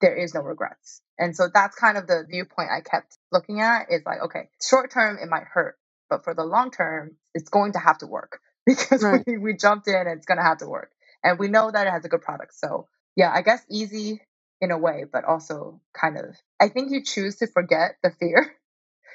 [0.00, 1.02] there is no regrets.
[1.18, 4.90] And so that's kind of the viewpoint I kept looking at is like, okay, short
[4.90, 5.76] term, it might hurt,
[6.08, 9.22] but for the long term, it's going to have to work because right.
[9.26, 10.90] we, we jumped in, it's going to have to work.
[11.22, 12.54] And we know that it has a good product.
[12.54, 12.86] So,
[13.16, 14.20] yeah, I guess easy
[14.60, 18.54] in a way, but also kind of, I think you choose to forget the fear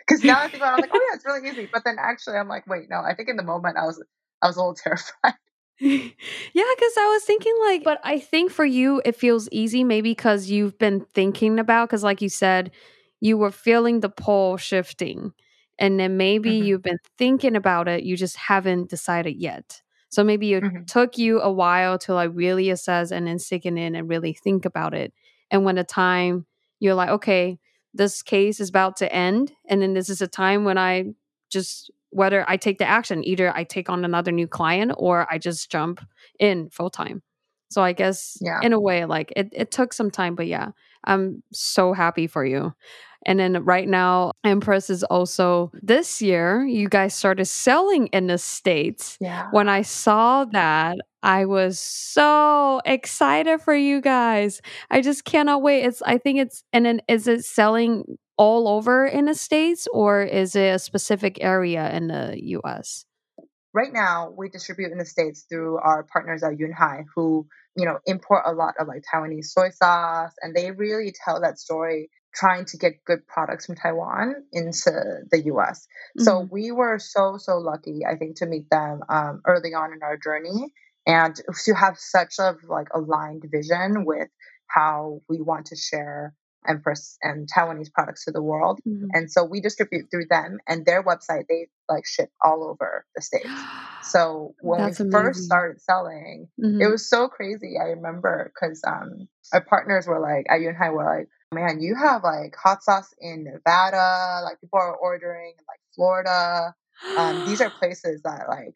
[0.07, 1.69] Because now I think about it, I'm like, oh yeah, it's really easy.
[1.71, 2.97] But then actually, I'm like, wait, no.
[2.97, 4.03] I think in the moment, I was
[4.41, 5.39] I was a little terrified.
[5.79, 6.09] yeah,
[6.53, 10.49] because I was thinking like, but I think for you it feels easy, maybe because
[10.49, 12.71] you've been thinking about, because like you said,
[13.21, 15.33] you were feeling the pole shifting,
[15.79, 16.67] and then maybe mm-hmm.
[16.67, 19.81] you've been thinking about it, you just haven't decided yet.
[20.09, 20.83] So maybe it mm-hmm.
[20.83, 24.63] took you a while to like really assess and then sink in and really think
[24.63, 25.11] about it.
[25.49, 26.45] And when the time
[26.79, 27.57] you're like, okay,
[27.93, 31.05] this case is about to end and then this is a time when i
[31.49, 35.37] just whether I take the action, either I take on another new client or I
[35.37, 35.99] just jump
[36.39, 37.23] in full time.
[37.69, 38.59] So I guess Yeah.
[38.61, 40.69] in a way, like it, it took some time, but yeah,
[41.03, 42.73] I'm so happy for you.
[43.25, 48.37] And then right now, Empress is also this year, you guys started selling in the
[48.37, 49.17] States.
[49.19, 49.47] Yeah.
[49.51, 54.61] When I saw that, I was so excited for you guys.
[54.91, 55.83] I just cannot wait.
[55.83, 60.23] It's I think it's and then is it selling all over in the States or
[60.23, 63.05] is it a specific area in the US?
[63.73, 67.99] right now we distribute in the states through our partners at Yunhai, who you know
[68.05, 72.65] import a lot of like Taiwanese soy sauce, and they really tell that story trying
[72.65, 74.91] to get good products from Taiwan into
[75.31, 75.87] the US.
[76.19, 76.51] So Mhm.
[76.51, 80.17] we were so so lucky, I think, to meet them um, early on in our
[80.17, 80.73] journey,
[81.05, 84.29] and to have such a like aligned vision with
[84.67, 86.33] how we want to share
[86.67, 88.79] Empress and Taiwanese products to the world.
[88.87, 89.09] Mhm.
[89.13, 93.21] And so we distribute through them and their website, they like ship all over the
[93.21, 93.67] States.
[94.01, 95.11] So when That's we amazing.
[95.11, 96.81] first started selling, Mhm.
[96.81, 97.77] it was so crazy.
[97.79, 102.23] I remember because um, our partners were like, at Yunhai were like, man, you have
[102.23, 104.41] like hot sauce in Nevada.
[104.43, 106.73] Like people are ordering in like Florida.
[107.15, 108.75] Um, these are places that like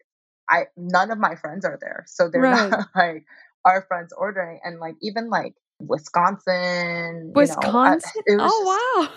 [0.49, 2.69] I none of my friends are there, so they're Right.
[2.71, 3.25] not like
[3.65, 4.59] our friends ordering.
[4.63, 8.21] And like even like Wisconsin, you know, I- Wisconsin.
[8.25, 9.09] it was just- oh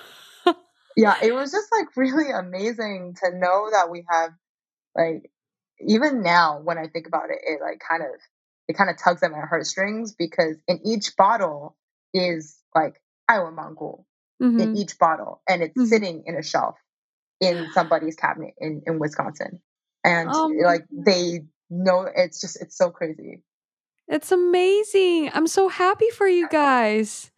[0.47, 0.55] wow.
[0.97, 4.31] yeah, it was just like really amazing to know that we have
[4.97, 5.31] like
[5.87, 8.09] even now when I think about it, it like kind of
[8.69, 11.77] it kind of tugs at my heartstrings because in each bottle
[12.15, 13.01] is like
[13.31, 14.07] Iowa Mongol
[14.59, 15.87] in each bottle and it's Mhm.
[15.89, 16.77] sitting in a shelf
[17.41, 19.61] in somebody's cabinet in, in Wisconsin.
[20.05, 23.43] And Oh like they know it's just it's so crazy.
[24.09, 25.31] It's amazing.
[25.35, 27.31] I'm so happy for you guys.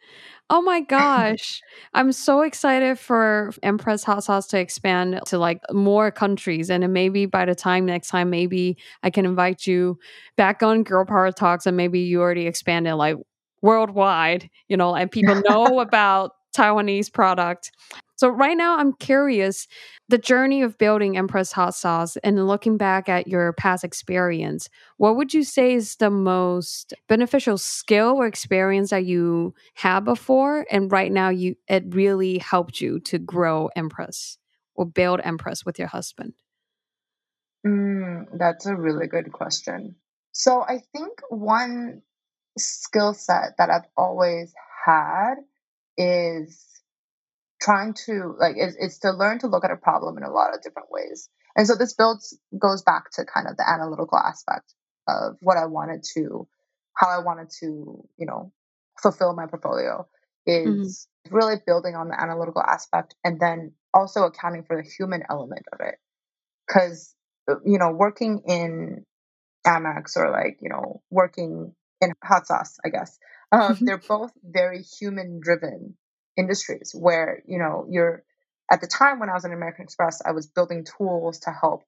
[0.50, 1.60] Oh my gosh.
[1.94, 6.70] I'm so excited for Empress Hot Sauce to expand to like more countries.
[6.70, 9.98] And maybe by the time next time, maybe I can invite you
[10.36, 13.16] back on Girl Power Talks and maybe you already expanded like
[13.62, 17.72] worldwide, you know, and people know about Taiwanese product.
[18.16, 19.66] So right now I'm curious
[20.08, 25.16] the journey of building Empress Hot Sauce and looking back at your past experience, what
[25.16, 30.92] would you say is the most beneficial skill or experience that you had before and
[30.92, 34.38] right now you it really helped you to grow Empress
[34.74, 36.34] or build Empress with your husband?
[37.66, 39.96] Mm, that's a really good question.
[40.32, 42.02] So I think one
[42.58, 44.52] skill set that I've always
[44.84, 45.34] had
[45.96, 46.72] is
[47.60, 50.54] trying to like is, is to learn to look at a problem in a lot
[50.54, 51.28] of different ways.
[51.56, 54.74] And so this builds goes back to kind of the analytical aspect
[55.08, 56.48] of what I wanted to
[56.94, 58.52] how I wanted to, you know,
[59.00, 60.06] fulfill my portfolio
[60.48, 60.82] mm-hmm.
[60.82, 65.64] is really building on the analytical aspect and then also accounting for the human element
[65.72, 65.94] of it.
[66.70, 67.14] Cuz
[67.64, 69.04] you know, working in
[69.66, 73.18] Amex or like, you know, working in hot sauce, I guess.
[73.52, 75.96] Um, they're both very human driven
[76.36, 78.24] industries where, you know, you're
[78.70, 81.84] at the time when I was in American Express, I was building tools to help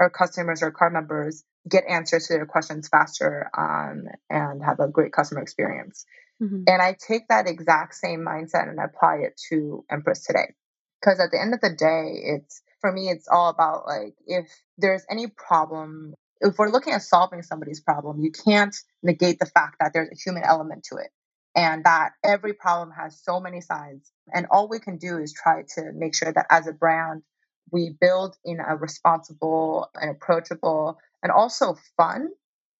[0.00, 4.88] our customers or car members get answers to their questions faster um, and have a
[4.88, 6.04] great customer experience.
[6.42, 6.64] Mhm.
[6.66, 10.54] And I take that exact same mindset and apply it to Empress today.
[11.00, 14.48] Because at the end of the day, it's for me, it's all about like if
[14.78, 19.76] there's any problem, if we're looking at solving somebody's problem, you can't negate the fact
[19.80, 21.10] that there's a human element to it
[21.54, 24.10] and that every problem has so many sides.
[24.32, 27.22] And all we can do is try to make sure that as a brand,
[27.70, 32.28] we build in a responsible and approachable and also fun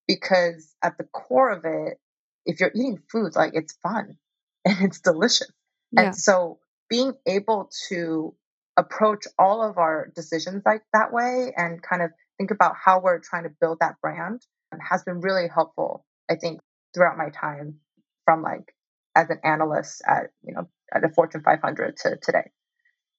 [0.06, 1.98] because at the core of it,
[2.44, 4.18] if you're eating food, like it's fun
[4.64, 5.50] and it's delicious.
[5.92, 6.02] Yeah.
[6.02, 6.58] And so
[6.90, 8.34] being able to
[8.76, 13.20] approach all of our decisions like that way and kind of think about how we're
[13.20, 14.40] trying to build that brand
[14.72, 16.60] um, has been really helpful, I think,
[16.92, 17.76] throughout my time
[18.24, 18.74] from like
[19.16, 22.50] as an analyst at, you know, at a Fortune 500 to today.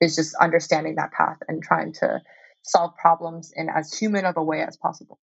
[0.01, 2.21] Is just understanding that path and trying to
[2.63, 5.19] solve problems in as human of a way as possible.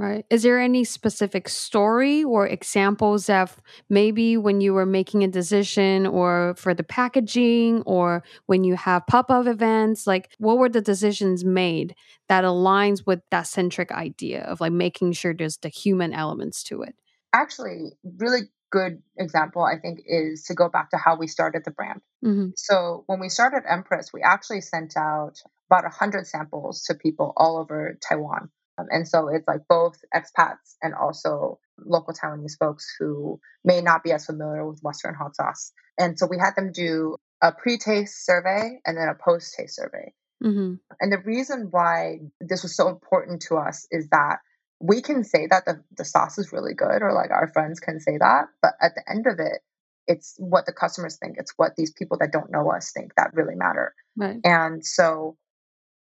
[0.00, 0.24] Right.
[0.30, 6.06] Is there any specific story or examples of maybe when you were making a decision
[6.06, 10.06] or for the packaging or when you have pop up events?
[10.06, 11.94] Like, what were the decisions made
[12.30, 16.80] that aligns with that centric idea of like making sure there's the human elements to
[16.80, 16.94] it?
[17.34, 21.72] Actually, really good example, I think, is to go back to how we started the
[21.72, 22.00] brand.
[22.22, 27.34] hmm So when we started Empress, we actually sent out about 100 samples to people
[27.36, 28.50] all over Taiwan.
[28.80, 34.02] Um, and so it's like both expats and also local Taiwanese folks who may not
[34.02, 35.72] be as familiar with Western hot sauce.
[35.98, 39.76] And so we had them do a pre taste survey and then a post taste
[39.76, 40.12] survey.
[40.42, 40.74] Mm-hmm.
[41.00, 44.38] And the reason why this was so important to us is that
[44.80, 48.00] we can say that the, the sauce is really good, or like our friends can
[48.00, 48.46] say that.
[48.62, 49.60] But at the end of it,
[50.06, 51.36] it's what the customers think.
[51.38, 53.94] It's what these people that don't know us think that really matter.
[54.16, 54.38] Right.
[54.42, 55.36] And so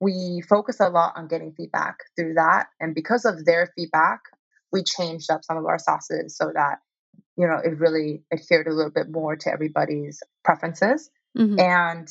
[0.00, 2.68] we focus a lot on getting feedback through that.
[2.80, 4.20] And because of their feedback,
[4.72, 6.78] we changed up some of our sauces so that,
[7.36, 11.10] you know, it really adhered a little bit more to everybody's preferences.
[11.36, 11.58] Mm-hmm.
[11.58, 12.08] And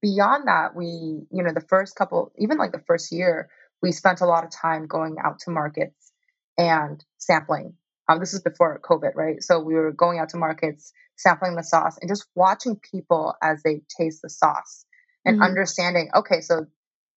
[0.00, 0.86] beyond that, we,
[1.30, 3.50] you know, the first couple, even like the first year,
[3.82, 6.12] we spent a lot of time going out to markets
[6.56, 7.74] and sampling.
[8.08, 9.42] Um, this is before COVID, right?
[9.42, 13.62] So we were going out to markets, sampling the sauce, and just watching people as
[13.62, 14.84] they taste the sauce
[15.24, 15.44] and mm-hmm.
[15.44, 16.66] understanding, okay, so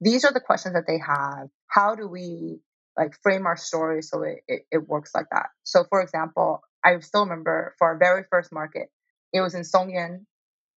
[0.02, 1.48] these are the questions that they have.
[1.68, 2.60] How do we
[2.98, 5.48] like frame our story so it, it, it works like that?
[5.64, 8.90] So, for example, I still remember for our very first market,
[9.34, 10.26] it was in Songyan,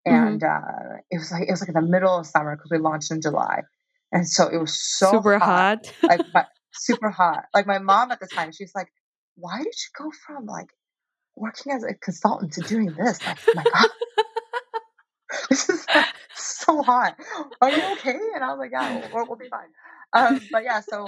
[0.07, 0.15] mm-hmm.
[0.15, 0.95] and mm-hmm.
[0.95, 3.11] uh, it was like it was like in the middle of summer because we launched
[3.11, 3.63] in July,
[4.13, 6.09] and so it was so super hot, hot.
[6.09, 7.45] like my, super hot.
[7.55, 8.89] Like my mom at the time, she's like,
[9.37, 10.71] "Why did you go from like
[11.37, 13.91] working as a consultant to doing this?" Like, oh my god.
[15.51, 15.87] this is
[16.35, 17.17] so hot.
[17.61, 18.19] Are you okay?
[18.35, 19.69] And I was like, yeah, we'll, we'll be fine.
[20.13, 21.07] Um, but yeah, so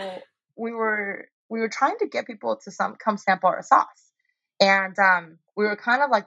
[0.57, 4.13] we were we were trying to get people to some come sample our sauce,
[4.61, 6.27] and um, we were kind of like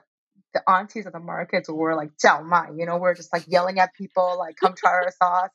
[0.54, 3.78] the aunties of the markets were like "jiao mai," you know, we're just like yelling
[3.78, 5.50] at people like, "Come try our sauce."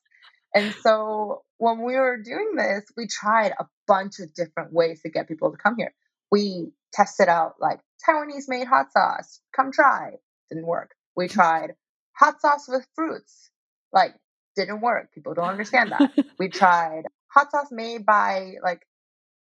[0.54, 5.10] And so when we were doing this, we tried a bunch of different ways to
[5.10, 5.94] get people to come here.
[6.32, 9.42] We tested out like Taiwanese made hot sauce.
[9.56, 10.14] Come try.
[10.50, 10.96] Didn't work.
[11.16, 11.76] We tried
[12.20, 13.50] hot sauce with fruits.
[13.94, 14.14] Like,
[14.56, 15.14] didn't work.
[15.14, 16.12] People don't understand that.
[16.38, 18.82] we tried hot sauce made by like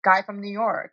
[0.05, 0.93] guy from New York.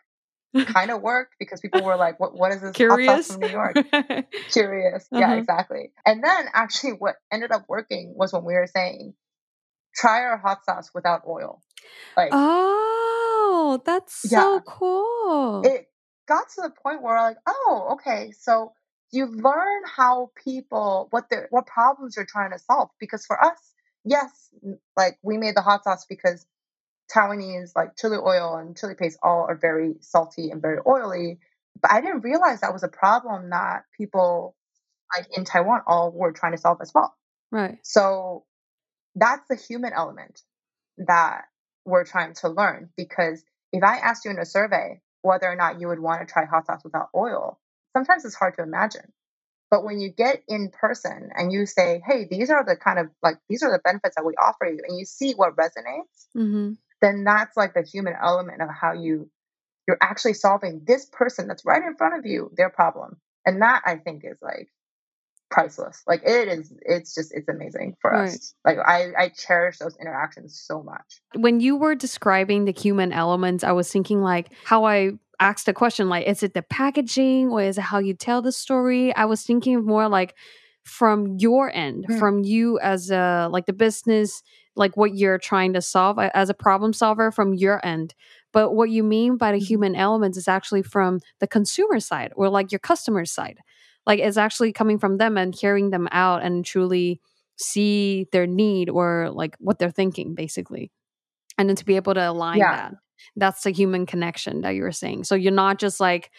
[0.68, 2.34] Kind of worked because people were like, "What?
[2.34, 3.10] What is this Curious?
[3.10, 3.76] hot sauce from New York?"
[4.52, 5.20] Curious, uh-huh.
[5.20, 5.92] yeah, exactly.
[6.06, 9.16] And then actually, what ended up working was when we were saying,
[9.94, 11.62] "Try our hot sauce without oil."
[12.16, 15.64] Like, oh, that's yeah, so cool.
[15.66, 15.90] It
[16.26, 18.72] got to the point where like, oh, okay, so
[19.12, 22.90] you learn how people what their what problems they're trying to solve.
[23.00, 24.50] Because for us, yes,
[24.98, 26.46] like we made the hot sauce because
[27.14, 31.40] Taiwanese like chili oil and chili paste all are very salty and very oily.
[31.82, 34.56] But I didn't realize that was a problem that people
[35.16, 37.16] like in Taiwan all were trying to solve as well.
[37.52, 37.78] Right.
[37.84, 38.46] So
[39.16, 40.42] that's the human element
[40.98, 41.44] that
[41.86, 45.80] we're trying to learn because if I asked you in a survey whether or not
[45.80, 47.60] you would want to try hot sauce without oil,
[47.96, 49.14] sometimes it's hard to imagine.
[49.72, 53.08] But when you get in person and you say, hey, these are the kind of
[53.24, 56.74] like, these are the benefits that we offer you, and you see what resonates, mm-hmm.
[57.02, 59.30] then that's like the human element of how you,
[59.88, 63.18] you're actually solving this person that's right in front of you, their problem.
[63.46, 64.68] And that I think is like
[65.52, 66.02] priceless.
[66.08, 68.30] Like it is, it's just, it's amazing for right.
[68.30, 68.54] us.
[68.66, 71.22] Like I, I cherish those interactions so much.
[71.36, 75.74] When you were describing the human elements, I was thinking like how I asked a
[75.74, 79.16] question like, is it the packaging or is it how you tell the story?
[79.16, 80.36] I was thinking more like
[80.84, 82.20] from your end, mm.
[82.20, 84.44] from you as a like the business,
[84.76, 88.14] like what you're trying to solve as a problem solver from your end.
[88.54, 89.66] But what you mean by the mm-hmm.
[89.66, 93.60] human elements is actually from the consumer side or like your customer side.
[94.06, 97.20] Like it's actually coming from them and hearing them out and truly
[97.58, 100.92] see their need or like what they're thinking basically.
[101.58, 102.76] And then to be able to align yeah.
[102.76, 102.94] that
[103.36, 105.24] that's the human connection that you were saying.
[105.24, 106.32] So you're not just like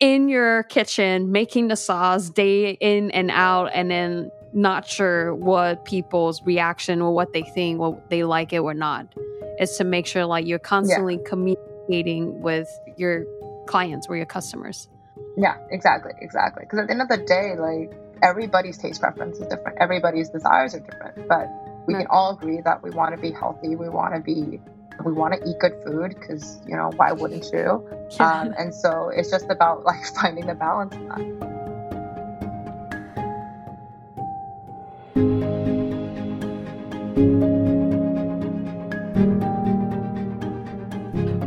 [0.00, 5.84] in your kitchen making the sauce day in and out and then not sure what
[5.84, 9.14] people's reaction or what they think or they like it or not.
[9.58, 11.28] It's to make sure like you're constantly yeah.
[11.28, 13.24] communicating with your
[13.66, 14.88] clients or your customers.
[15.36, 16.64] Yeah, exactly, exactly.
[16.64, 20.74] Because at the end of the day, like everybody's taste preference is different, everybody's desires
[20.74, 21.48] are different, but
[21.86, 22.00] we right.
[22.00, 24.60] can all agree that we want to be healthy, we want to be
[25.04, 27.86] we want to eat good food because you know why wouldn't you
[28.18, 31.56] um, and so it's just about like finding the balance in that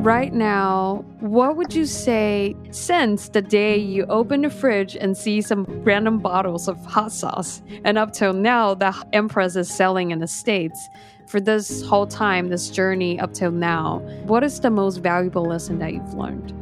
[0.10, 5.40] Right now, what would you say since the day you open the fridge and see
[5.42, 10.18] some random bottles of hot sauce, and up till now, the Empress is selling in
[10.18, 10.90] the States?
[11.30, 15.78] For this whole time, this journey up till now, what is the most valuable lesson
[15.78, 16.54] that you've learned?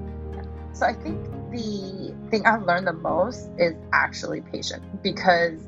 [0.74, 5.62] So I think the thing I've learned the most is actually patient because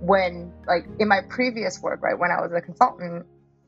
[0.00, 3.26] when like in my previous work, right, when I was a consultant,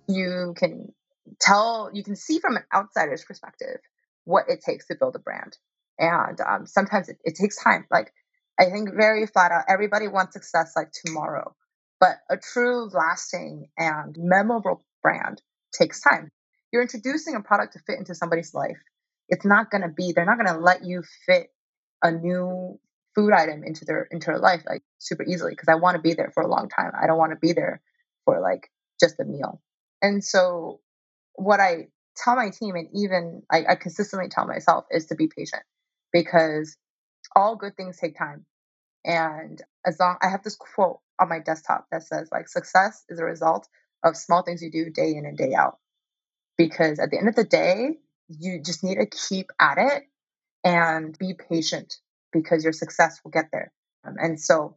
[0.09, 0.93] you can
[1.39, 3.79] tell, you can see from an outsider's perspective
[4.25, 5.59] what it takes to build a brand.
[5.99, 7.87] And um, sometimes it, it takes time.
[7.91, 8.13] Like
[8.59, 11.55] I think very flat out, everybody wants success like tomorrow.
[12.01, 15.43] But a true, lasting, and memorable brand
[15.73, 16.31] takes time.
[16.73, 18.79] You're introducing a product to fit into somebody's life.
[19.29, 21.49] It's not going to be, they're not going to let you fit
[22.03, 22.79] a new
[23.15, 26.15] food item into their into their life like super easily because I want to be
[26.15, 26.93] there for a long time.
[27.01, 27.81] I don't want to be there
[28.25, 28.71] for like
[29.01, 29.61] just a meal.
[30.01, 30.81] And so
[31.35, 35.29] what I tell my team and even I, I consistently tell myself is to be
[35.29, 35.63] patient
[36.13, 36.77] because
[37.35, 38.45] all good things take time.
[39.05, 43.19] And as long I have this quote on my desktop that says like success is
[43.19, 43.69] a result
[44.03, 45.79] of small things you do day in and day out.
[46.57, 47.99] Because at the end of the day,
[48.29, 50.05] you just need to keep at it
[50.65, 51.95] and be patient
[52.33, 53.73] because your success will get there.
[54.07, 54.77] Um, and so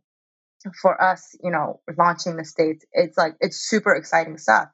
[0.81, 4.69] for us, you know, launching the States, it's like, it's super exciting stuff.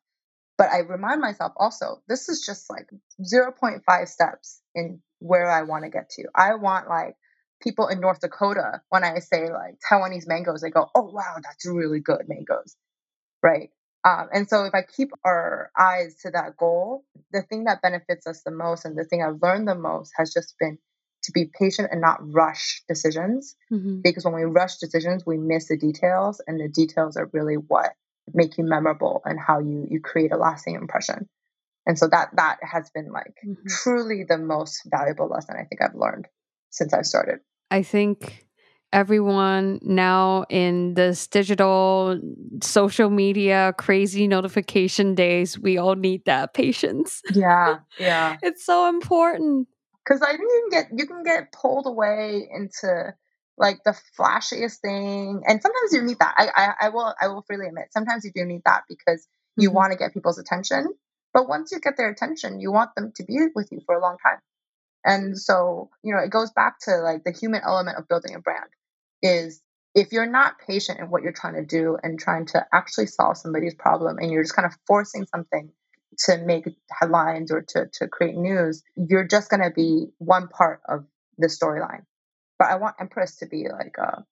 [0.58, 2.90] But I remind myself also, this is just like
[3.22, 6.26] 0.5 steps in where I want to get to.
[6.36, 7.16] I want like
[7.62, 11.66] people in North Dakota, when I say like Taiwanese mangoes, they go, oh, wow, that's
[11.66, 12.76] really good mangoes.
[13.44, 13.70] Right.
[14.06, 18.26] Um, and so if I keep our eyes to that goal, the thing that benefits
[18.28, 20.78] us the most and the thing I've learned the most has just been
[21.24, 23.56] to be patient and not rush decisions.
[23.72, 24.00] Mm-hmm.
[24.02, 27.92] Because when we rush decisions, we miss the details, and the details are really what
[28.34, 31.28] make you memorable and how you you create a lasting impression.
[31.86, 33.68] And so that that has been like mm-hmm.
[33.68, 36.28] truly the most valuable lesson I think I've learned
[36.70, 37.40] since I started.
[37.72, 38.46] I think
[38.92, 42.20] everyone now in this digital
[42.64, 49.68] social media crazy notification days we all need that patience yeah yeah it's so important
[50.10, 53.14] because I think you can get you can get pulled away into
[53.58, 56.34] like the flashiest thing, and sometimes you need that.
[56.38, 59.70] I I, I will I will freely admit sometimes you do need that because you
[59.70, 59.76] mm-hmm.
[59.76, 60.88] want to get people's attention.
[61.34, 64.02] But once you get their attention, you want them to be with you for a
[64.02, 64.40] long time.
[65.06, 68.40] And so, you know, it goes back to like the human element of building a
[68.40, 68.70] brand
[69.22, 69.62] is
[69.96, 73.38] if you're not patient in what you're trying to do and trying to actually solve
[73.38, 75.72] somebody's problem and you're just kind of forcing something
[76.26, 80.82] to make headlines or to, to create news, you're just going to be one part
[80.88, 81.06] of
[81.38, 82.04] the storyline.
[82.58, 84.26] But I want Empress to be like a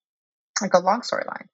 [0.62, 1.48] like a long storyline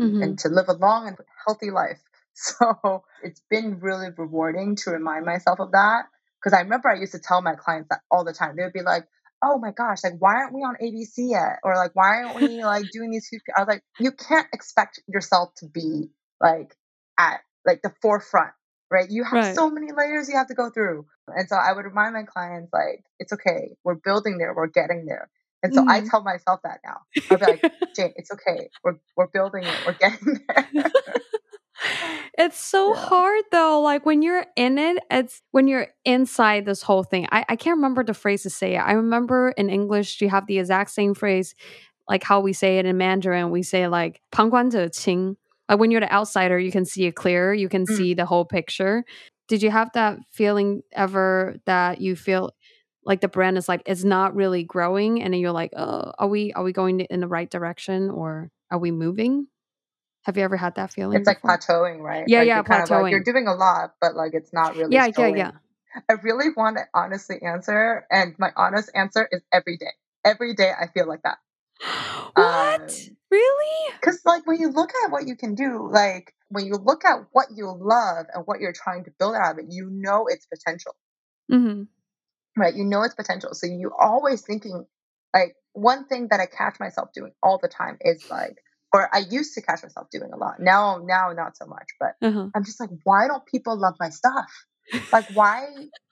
[0.00, 0.22] mm-hmm.
[0.22, 2.00] and to live a long and healthy life.
[2.34, 6.04] So it's been really rewarding to remind myself of that
[6.42, 8.56] because I remember I used to tell my clients that all the time.
[8.56, 9.04] They would be like,
[9.42, 12.62] "Oh my gosh, like why aren't we on ABC yet?" Or like why aren't we
[12.64, 13.28] like doing these?
[13.56, 16.74] I was like, you can't expect yourself to be like
[17.18, 18.52] at like the forefront
[18.92, 19.10] right?
[19.10, 19.54] You have right.
[19.54, 21.06] so many layers you have to go through.
[21.26, 23.70] And so I would remind my clients, like, it's okay.
[23.82, 24.54] We're building there.
[24.54, 25.30] We're getting there.
[25.62, 25.90] And so mm-hmm.
[25.90, 26.98] I tell myself that now.
[27.30, 27.62] I'll be like,
[27.96, 28.68] Jane, it's okay.
[28.84, 29.74] We're, we're building it.
[29.86, 30.68] We're getting there.
[32.37, 33.01] it's so yeah.
[33.01, 33.81] hard though.
[33.81, 37.27] Like when you're in it, it's when you're inside this whole thing.
[37.31, 38.79] I, I can't remember the phrase to say it.
[38.79, 41.55] I remember in English, you have the exact same phrase,
[42.09, 43.51] like how we say it in Mandarin.
[43.51, 45.37] We say like 旁观者清
[45.69, 47.95] like when you're the outsider, you can see it clear, you can mm.
[47.95, 49.03] see the whole picture.
[49.47, 52.51] Did you have that feeling ever that you feel
[53.03, 56.27] like the brand is like it's not really growing and then you're like, "Oh, are
[56.27, 59.47] we are we going in the right direction or are we moving?"
[60.22, 61.18] have you ever had that feeling?
[61.18, 61.50] It's before?
[61.50, 62.24] like plateauing, right?
[62.28, 63.02] Yeah, like yeah, plateauing.
[63.02, 64.94] Like you're doing a lot, but like it's not really.
[64.94, 65.50] Yeah, yeah, yeah.
[66.08, 69.92] I really want to honestly answer, and my honest answer is every day.
[70.24, 71.38] Every day, I feel like that.
[72.34, 72.80] what?
[72.80, 73.92] Um, really?
[74.00, 77.26] Because, like, when you look at what you can do, like, when you look at
[77.32, 80.46] what you love and what you're trying to build out of it, you know its
[80.46, 80.94] potential.
[81.50, 81.82] Mm-hmm.
[82.56, 82.74] Right?
[82.74, 83.50] You know its potential.
[83.54, 84.86] So you always thinking,
[85.34, 88.62] like, one thing that I catch myself doing all the time is like,
[88.92, 90.60] or I used to catch myself doing a lot.
[90.60, 91.86] Now, now not so much.
[91.98, 92.48] But uh-huh.
[92.54, 94.50] I'm just like, why don't people love my stuff?
[95.12, 95.68] like why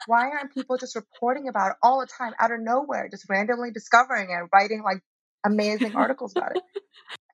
[0.07, 3.71] why aren't people just reporting about it all the time out of nowhere just randomly
[3.71, 5.03] discovering and writing like
[5.45, 6.63] amazing articles about it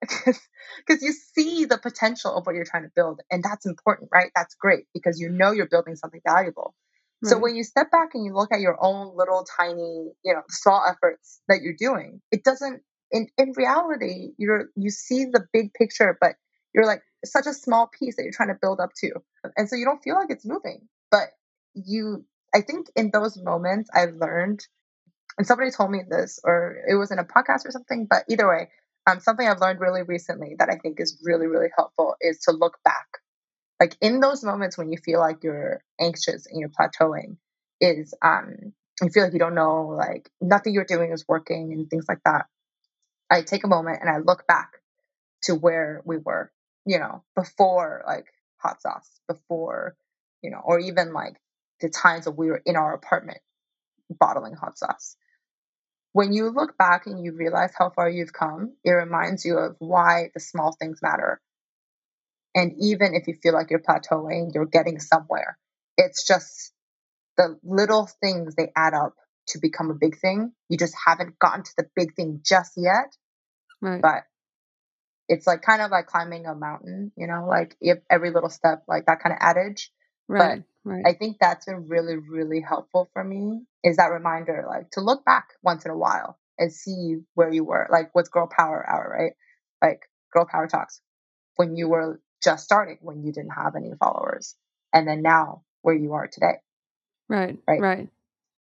[0.87, 4.31] because you see the potential of what you're trying to build and that's important right
[4.35, 6.75] that's great because you know you're building something valuable
[7.23, 7.31] right.
[7.31, 10.43] so when you step back and you look at your own little tiny you know
[10.49, 15.73] small efforts that you're doing it doesn't in in reality you're you see the big
[15.75, 16.35] picture but
[16.75, 19.11] you're like such a small piece that you're trying to build up to
[19.57, 20.81] and so you don't feel like it's moving
[21.11, 21.29] but
[21.75, 24.67] you i think in those moments i've learned
[25.39, 28.07] and somebody told me this, or it was in a podcast or something.
[28.09, 28.69] But either way,
[29.07, 32.53] um, something I've learned really recently that I think is really, really helpful is to
[32.53, 33.07] look back.
[33.79, 37.37] Like in those moments when you feel like you're anxious and you're plateauing,
[37.81, 41.91] is um, you feel like you don't know, like nothing you're doing is working and
[41.91, 42.47] things like that.
[43.31, 44.71] I take a moment and I look back
[45.45, 46.53] to where we were,
[46.85, 48.27] you know, before like
[48.59, 49.97] hot sauce, before,
[50.43, 51.37] you know, or even like
[51.81, 53.39] the times that we were in our apartment
[54.11, 55.17] bottling hot sauce
[56.17, 59.77] when you look back and you realize how far you've come, it reminds you of
[59.81, 61.43] why the small things matter.
[62.55, 65.59] And even if you feel like you're plateauing, you're getting somewhere.
[65.99, 66.73] It's just
[67.37, 69.15] the little things they add up
[69.49, 70.53] to become a big thing.
[70.69, 73.17] You just haven't gotten to the big thing just yet.
[73.81, 74.03] Right.
[74.03, 74.25] But
[75.29, 78.85] it's like kind of like climbing a mountain, you know, like if every little step,
[78.89, 79.91] like that kind of adage.
[80.29, 80.63] Right.
[80.85, 81.05] right.
[81.07, 85.25] I think that's been really, really helpful for me is that reminder, like to look
[85.25, 89.17] back once in a while and see where you were, like what's Girl Power Hour,
[89.19, 89.33] right?
[89.89, 91.01] Like Girl Power Talks
[91.57, 94.55] when you were just starting, when you didn't have any followers,
[94.93, 96.55] and then now where you are today.
[97.29, 97.59] Right.
[97.67, 97.81] Right.
[97.81, 98.09] Right.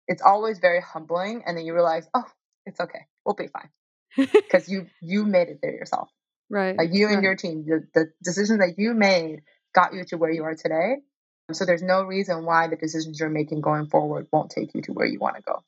[0.09, 2.25] It's always very humbling, and then you realize, oh,
[2.65, 3.71] it's okay, we'll be fine,
[4.33, 6.09] because you you made it there yourself.
[6.49, 6.77] Right.
[6.77, 7.25] Like you and right.
[7.25, 9.41] your team, the, the decisions that you made
[9.75, 10.97] got you to where you are today.
[11.53, 14.93] So there's no reason why the decisions you're making going forward won't take you to
[14.93, 15.63] where you want to go.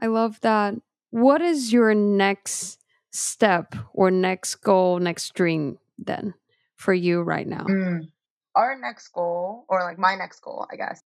[0.00, 0.74] I love that.
[1.10, 2.80] What is your next
[3.12, 6.34] step or next goal, next dream then
[6.74, 7.64] for you right now?
[7.64, 8.08] Mm.
[8.54, 11.00] Our next goal, or like my next goal, I guess,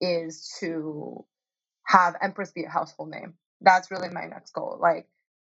[0.00, 1.24] is to
[1.84, 3.34] have Empress be a household name.
[3.60, 4.78] That's really my next goal.
[4.80, 5.06] Like,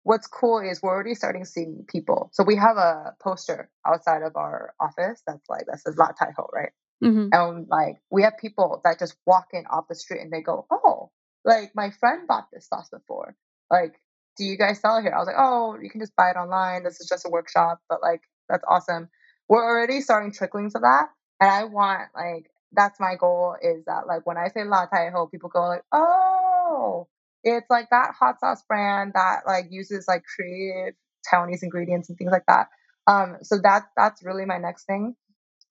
[0.04, 2.30] what's cool is we're already starting seeing people.
[2.32, 6.32] So we have a poster outside of our office that's like that says La Tai
[6.36, 6.70] Ho, right?
[7.02, 7.28] Mm-hmm.
[7.32, 10.66] And like we have people that just walk in off the street and they go,
[10.70, 11.10] "Oh,
[11.44, 13.34] like my friend bought this sauce before.
[13.70, 14.00] Like,
[14.36, 16.36] do you guys sell it here?" I was like, "Oh, you can just buy it
[16.36, 16.84] online.
[16.84, 19.08] This is just a workshop, but like that's awesome."
[19.48, 21.08] We're already starting tricklings of that,
[21.40, 25.10] and I want like that's my goal is that like when I say La Tai
[25.14, 27.08] Ho, people go like, "Oh,
[27.44, 30.94] it's like that hot sauce brand that like uses like creative
[31.32, 32.68] Taiwanese ingredients and things like that."
[33.06, 35.16] Um, so that that's really my next thing.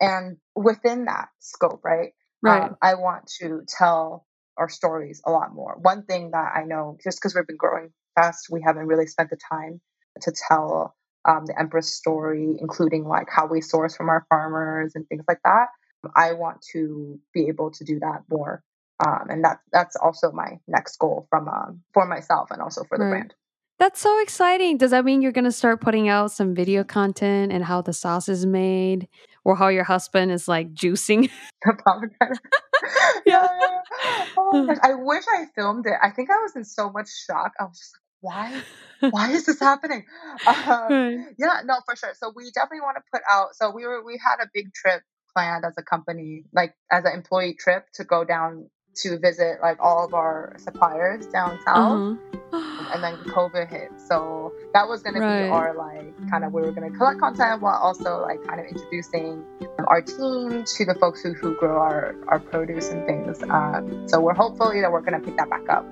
[0.02, 2.64] And within that scope right right.
[2.64, 4.26] Um, i want to tell
[4.58, 5.78] our stories a lot more.
[5.82, 9.30] One thing that i know just because we've been growing fast we haven't really spent
[9.30, 9.82] the time
[10.22, 10.96] to tell
[11.28, 15.40] um, the empress story including like how we source from our farmers and things like
[15.46, 15.68] that
[16.16, 18.64] i want to be able to do that more
[19.06, 22.98] um, and that that's also my next goal from um, for myself and also for
[22.98, 23.10] the Right.
[23.10, 23.34] brand
[23.80, 24.78] That's so exciting.
[24.78, 27.92] Does that mean you're going to start putting out some video content and how the
[27.92, 29.08] sauce is made
[29.44, 31.30] or how your husband is like juicing?
[31.66, 32.40] the pomegranate.
[33.26, 34.26] yeah, yeah, yeah.
[34.38, 34.78] Oh my gosh.
[34.84, 35.96] I wish I filmed it.
[36.02, 37.54] I think I was in so much shock.
[37.60, 39.10] I was just like, why?
[39.10, 40.06] Why is this happening?
[40.48, 42.14] Um, yeah, no, for sure.
[42.16, 43.56] So we definitely want to put out.
[43.56, 45.02] So we were we had a big trip
[45.34, 49.78] planned as a company, like as an employee trip to go down to visit like
[49.80, 52.18] all of our suppliers down south.
[52.54, 52.90] Uh-huh.
[52.94, 56.72] And then COVID hit, so that was gonna be our like kind of we were
[56.72, 59.44] gonna collect content while also like kind of introducing
[59.88, 63.42] our team to the folks who, who grow our, our produce and things.
[63.44, 65.86] Um, so we're hopefully that we're gonna pick that back up.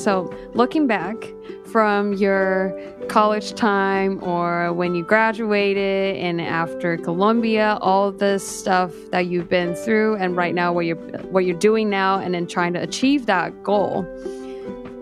[0.00, 1.14] So, looking back
[1.66, 2.74] from your
[3.08, 9.74] college time or when you graduated and after Columbia, all this stuff that you've been
[9.74, 10.96] through and right now what you're
[11.28, 14.04] what you're doing now and then trying to achieve that goal.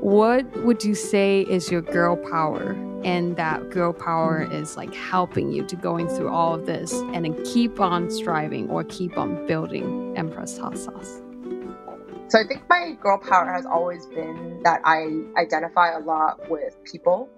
[0.00, 2.72] What would you say is your girl power
[3.04, 7.24] and that girl power is like helping you to going through all of this and
[7.24, 11.22] then keep on striving or keep on building Empress Hot Sauce?
[12.28, 15.06] So I think my girl power has always been that I
[15.40, 17.30] identify a lot with people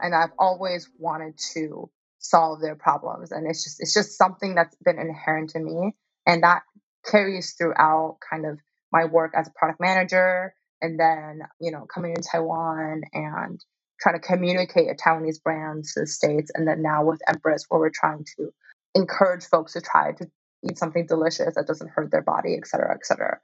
[0.00, 4.74] and I've always wanted to solve their problems and it's just it's just something that's
[4.76, 5.92] been inherent to me
[6.26, 6.62] and that
[7.04, 8.58] carries throughout kind of
[8.90, 13.62] my work as a product manager and then you know coming to Taiwan and
[14.00, 17.80] trying to communicate a Taiwanese brand to the states and then now with Empress where
[17.80, 18.50] we're trying to
[18.94, 20.26] encourage folks to try to
[20.64, 23.38] eat something delicious that doesn't hurt their body et cetera et cetera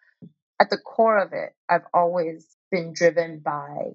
[0.61, 3.93] at the core of it, I've always been driven by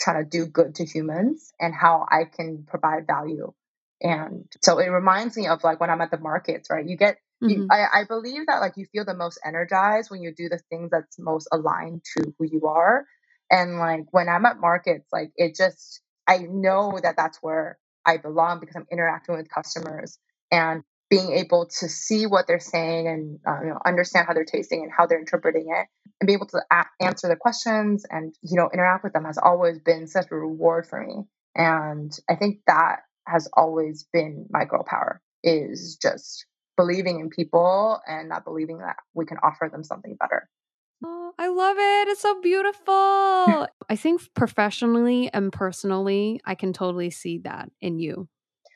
[0.00, 3.52] trying to do good to humans and how I can provide value.
[4.02, 6.86] And so it reminds me of like when I'm at the markets, right?
[6.86, 7.68] You get, you, Mhm.
[7.70, 10.90] I, I believe that like you feel the most energized when you do the things
[10.90, 13.06] that's most aligned to who you are.
[13.50, 18.16] And like when I'm at markets, like it just, I know that that's where I
[18.16, 20.18] belong because I'm interacting with customers
[20.50, 24.44] and being able to see what they're saying and uh, you know understand how they're
[24.44, 25.86] tasting and how they're interpreting it
[26.20, 29.36] and be able to a- answer the questions and you know interact with them has
[29.36, 31.24] always been such a reward for me
[31.56, 36.46] and i think that has always been my girl power is just
[36.76, 40.48] believing in people and not believing that we can offer them something better
[41.02, 42.08] Oh, I love it.
[42.08, 42.92] It's so beautiful.
[43.88, 48.28] I think professionally and personally, I can totally see that in you.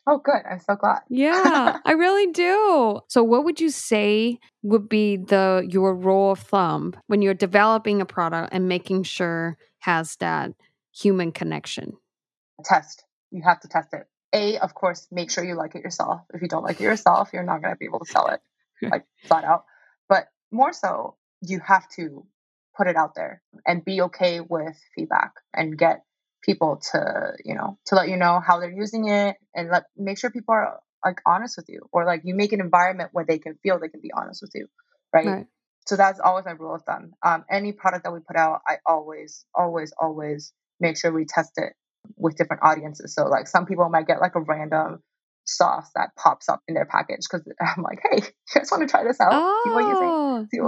[0.06, 3.00] Oh good i'm so glad Yeah, I really do.
[3.08, 8.00] So what would you say would be the your rule of thumb when you're developing
[8.00, 10.52] a product and making sure has that
[10.92, 11.92] human connection?
[12.64, 13.04] Test.
[13.30, 14.06] You have to test it.
[14.32, 16.22] A, of course, make sure you like it yourself.
[16.32, 18.40] If you don't like it yourself, you're not going to be able to sell it
[18.82, 19.64] like flat out.
[20.08, 22.26] But more so, you have to
[22.76, 26.02] put it out there and be okay with feedback and get
[26.44, 30.18] people to, you know, to let you know how they're using it and let make
[30.18, 33.38] sure people are like honest with you or like you make an environment where they
[33.38, 34.66] can feel they can be honest with you.
[35.12, 35.26] Right.
[35.26, 35.46] right.
[35.86, 37.12] So that's always my rule of thumb.
[37.22, 41.52] Um, any product that we put out, I always, always, always make sure we test
[41.56, 41.74] it
[42.16, 43.14] with different audiences.
[43.14, 45.02] So like some people might get like a random
[45.44, 48.90] sauce that pops up in their package because I'm like, hey, you guys want to
[48.90, 49.32] try this out?
[49.32, 49.60] Oh,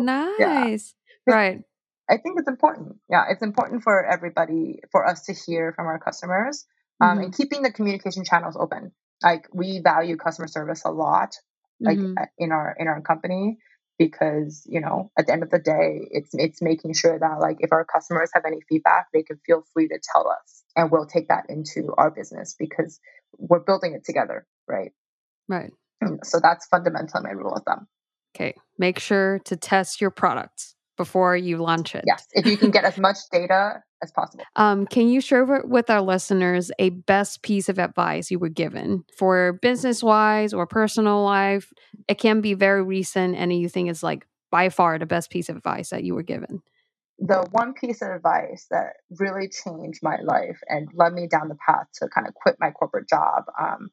[0.00, 0.94] nice.
[0.98, 1.06] Yeah.
[1.34, 1.62] Right.
[2.08, 2.96] I think it's important.
[3.10, 6.64] Yeah, it's important for everybody, for us to hear from our customers
[7.00, 7.24] um, mm-hmm.
[7.24, 8.92] and keeping the communication channels open.
[9.22, 11.34] Like we value customer service a lot,
[11.80, 12.22] like mm-hmm.
[12.38, 13.58] in our in our company
[13.98, 17.56] because you know at the end of the day it's it's making sure that like
[17.60, 21.06] if our customers have any feedback they can feel free to tell us and we'll
[21.06, 23.00] take that into our business because
[23.38, 24.92] we're building it together right
[25.48, 25.70] right
[26.22, 27.86] so that's fundamentally my rule of thumb
[28.36, 32.70] okay make sure to test your products before you launch it yes if you can
[32.70, 34.44] get as much data as possible.
[34.56, 39.04] Um, can you share with our listeners a best piece of advice you were given
[39.16, 41.72] for business wise or personal life?
[42.08, 45.48] It can be very recent, and you think it's like by far the best piece
[45.48, 46.62] of advice that you were given.
[47.18, 51.56] The one piece of advice that really changed my life and led me down the
[51.66, 53.90] path to kind of quit my corporate job um,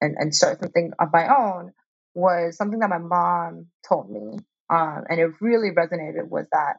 [0.00, 1.72] and, and start something of my own
[2.14, 4.38] was something that my mom told me.
[4.70, 6.76] Um, and it really resonated was that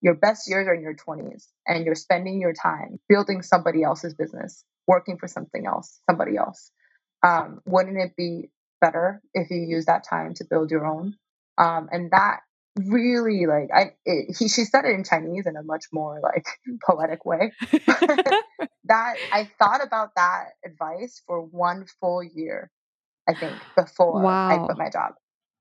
[0.00, 4.14] your best years are in your 20s and you're spending your time building somebody else's
[4.14, 6.70] business, working for something else, somebody else.
[7.22, 11.14] Um, wouldn't it be better if you use that time to build your own?
[11.56, 12.40] Um, and that
[12.76, 16.46] really like I it, he she said it in Chinese in a much more like
[16.86, 17.52] poetic way.
[18.84, 22.70] that I thought about that advice for one full year,
[23.28, 24.48] I think, before wow.
[24.48, 25.12] I quit my job.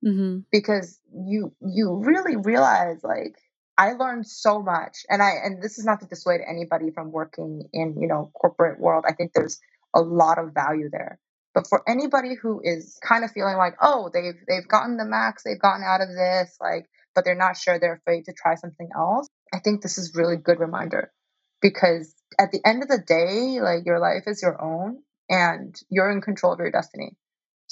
[0.05, 0.39] Mm-hmm.
[0.51, 3.35] Because you you really realize like
[3.77, 7.67] I learned so much, and I and this is not to dissuade anybody from working
[7.73, 9.05] in you know corporate world.
[9.07, 9.59] I think there's
[9.95, 11.19] a lot of value there.
[11.53, 15.43] But for anybody who is kind of feeling like, oh, they've they've gotten the max,
[15.43, 18.89] they've gotten out of this, like, but they're not sure, they're afraid to try something
[18.95, 19.27] else.
[19.53, 21.11] I think this is really good reminder
[21.61, 26.11] because at the end of the day, like your life is your own and you're
[26.11, 27.17] in control of your destiny.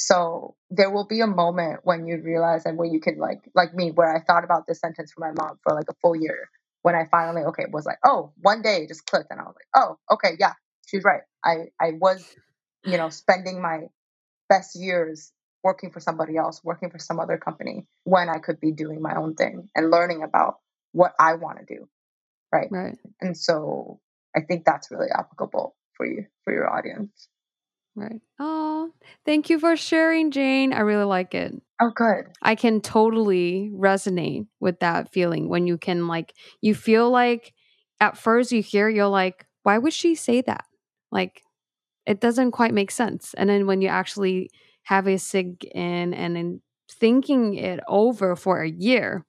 [0.01, 3.75] So there will be a moment when you realize and where you can like like
[3.75, 6.49] me where I thought about this sentence for my mom for like a full year
[6.83, 9.67] when I finally okay was like oh one day just clicked and I was like
[9.75, 10.53] oh okay yeah
[10.87, 12.25] she's right I I was
[12.85, 13.87] you know spending my
[14.47, 15.33] best years
[15.63, 19.15] working for somebody else working for some other company when I could be doing my
[19.15, 20.55] own thing and learning about
[20.93, 21.89] what I want to do
[22.53, 22.67] right?
[22.71, 22.97] Right.
[23.21, 23.99] And so
[24.35, 27.27] I think that's really applicable for you for your audience
[27.99, 28.21] Right.
[28.39, 28.91] Oh,
[29.25, 30.71] thank you for sharing, Jane.
[30.71, 31.53] I really like it.
[31.81, 32.27] Oh, good.
[32.41, 37.53] I can totally resonate with that feeling when you can, like, you feel like
[37.99, 40.63] at first you hear, you're like, why would she say that?
[41.11, 41.41] Like,
[42.05, 43.33] it doesn't quite make sense.
[43.33, 44.49] And then when you actually
[44.83, 49.25] have a sink in and then thinking it over for a year,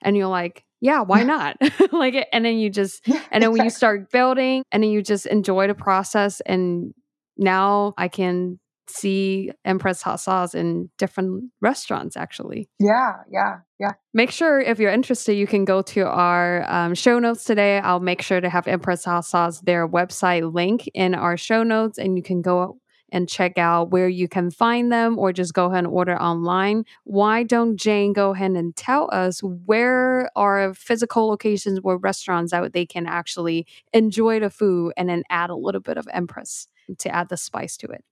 [0.00, 1.56] and you're like, yeah, why not?
[1.92, 5.26] like, and then you just, and then when you start building, and then you just
[5.26, 6.94] enjoy the process and
[7.42, 12.68] now I can see Empress hot sauce in different restaurants actually.
[12.78, 13.92] Yeah, yeah, yeah.
[14.12, 17.78] Make sure if you're interested, you can go to our um, show notes today.
[17.78, 21.98] I'll make sure to have Empress hot sauce, their website link in our show notes,
[21.98, 22.78] and you can go
[23.12, 26.84] and check out where you can find them or just go ahead and order online.
[27.04, 32.72] Why don't Jane go ahead and tell us where are physical locations or restaurants that
[32.72, 36.66] they can actually enjoy the food and then add a little bit of Empress?
[36.98, 38.04] to add the spice to it?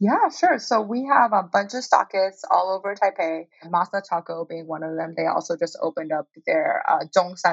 [0.00, 0.58] Yeah, sure.
[0.58, 3.46] So we have a bunch of stockists all over Taipei.
[3.66, 5.14] Masa Taco being one of them.
[5.16, 7.04] They also just opened up their uh,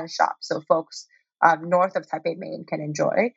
[0.08, 1.06] shop, so folks
[1.46, 3.34] um, north of Taipei, Maine can enjoy.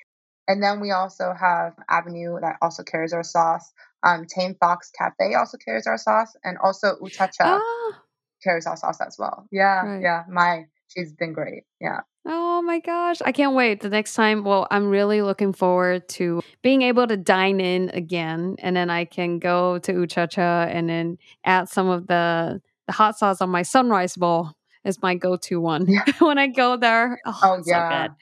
[0.49, 3.73] And then we also have Avenue that also carries our sauce.
[4.03, 8.03] Um, Tame Fox Cafe also carries our sauce, and also Ooh Cha Cha ah.
[8.43, 9.47] carries our sauce as well.
[9.53, 10.03] Yeah, right.
[10.03, 10.25] yeah.
[10.29, 11.63] My she's been great.
[11.81, 12.01] Yeah.
[12.25, 13.19] Oh my gosh.
[13.25, 13.81] I can't wait.
[13.81, 18.57] The next time, well, I'm really looking forward to being able to dine in again.
[18.61, 22.61] And then I can go to Ooh Cha Cha and then add some of the,
[22.87, 24.53] the hot sauce on my sunrise bowl
[24.85, 25.87] is my go to one.
[25.89, 26.05] Yeah.
[26.21, 28.09] when I go there, oh, oh yeah.
[28.09, 28.15] So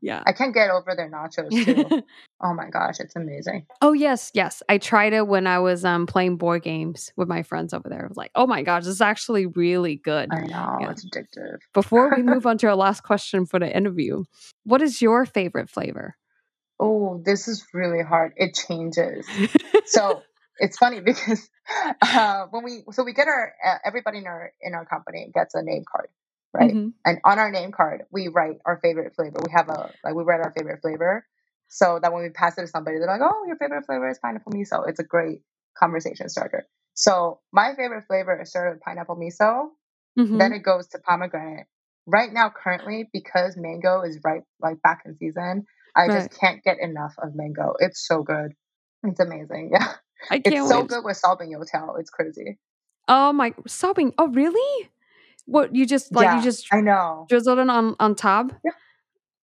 [0.00, 0.22] Yeah.
[0.26, 2.02] I can't get over their nachos too.
[2.42, 3.66] oh my gosh, it's amazing.
[3.82, 4.62] Oh yes, yes.
[4.68, 8.04] I tried it when I was um playing board games with my friends over there.
[8.04, 10.28] I was like, oh my gosh, this is actually really good.
[10.32, 10.90] I know, yeah.
[10.90, 11.58] it's addictive.
[11.74, 14.24] Before we move on to our last question for the interview,
[14.64, 16.16] what is your favorite flavor?
[16.80, 18.32] Oh, this is really hard.
[18.36, 19.26] It changes.
[19.86, 20.22] so
[20.58, 21.48] it's funny because
[22.02, 25.54] uh, when we so we get our uh, everybody in our in our company gets
[25.54, 26.08] a name card
[26.52, 26.88] right mm-hmm.
[27.04, 30.22] and on our name card we write our favorite flavor we have a like we
[30.22, 31.26] write our favorite flavor
[31.68, 34.18] so that when we pass it to somebody they're like oh your favorite flavor is
[34.18, 35.42] pineapple miso it's a great
[35.78, 39.68] conversation starter so my favorite flavor is started with pineapple miso
[40.18, 40.38] mm-hmm.
[40.38, 41.66] then it goes to pomegranate
[42.06, 46.10] right now currently because mango is right like back in season i right.
[46.10, 48.52] just can't get enough of mango it's so good
[49.04, 49.92] it's amazing yeah
[50.30, 51.98] I can't it's so good with Shaobing Youtiao.
[51.98, 52.58] It's crazy.
[53.06, 54.12] Oh my Shaobing.
[54.18, 54.90] Oh really?
[55.48, 57.24] What you just like yeah, you just I know.
[57.26, 58.52] Drizzled it on on top?
[58.62, 58.72] Yeah.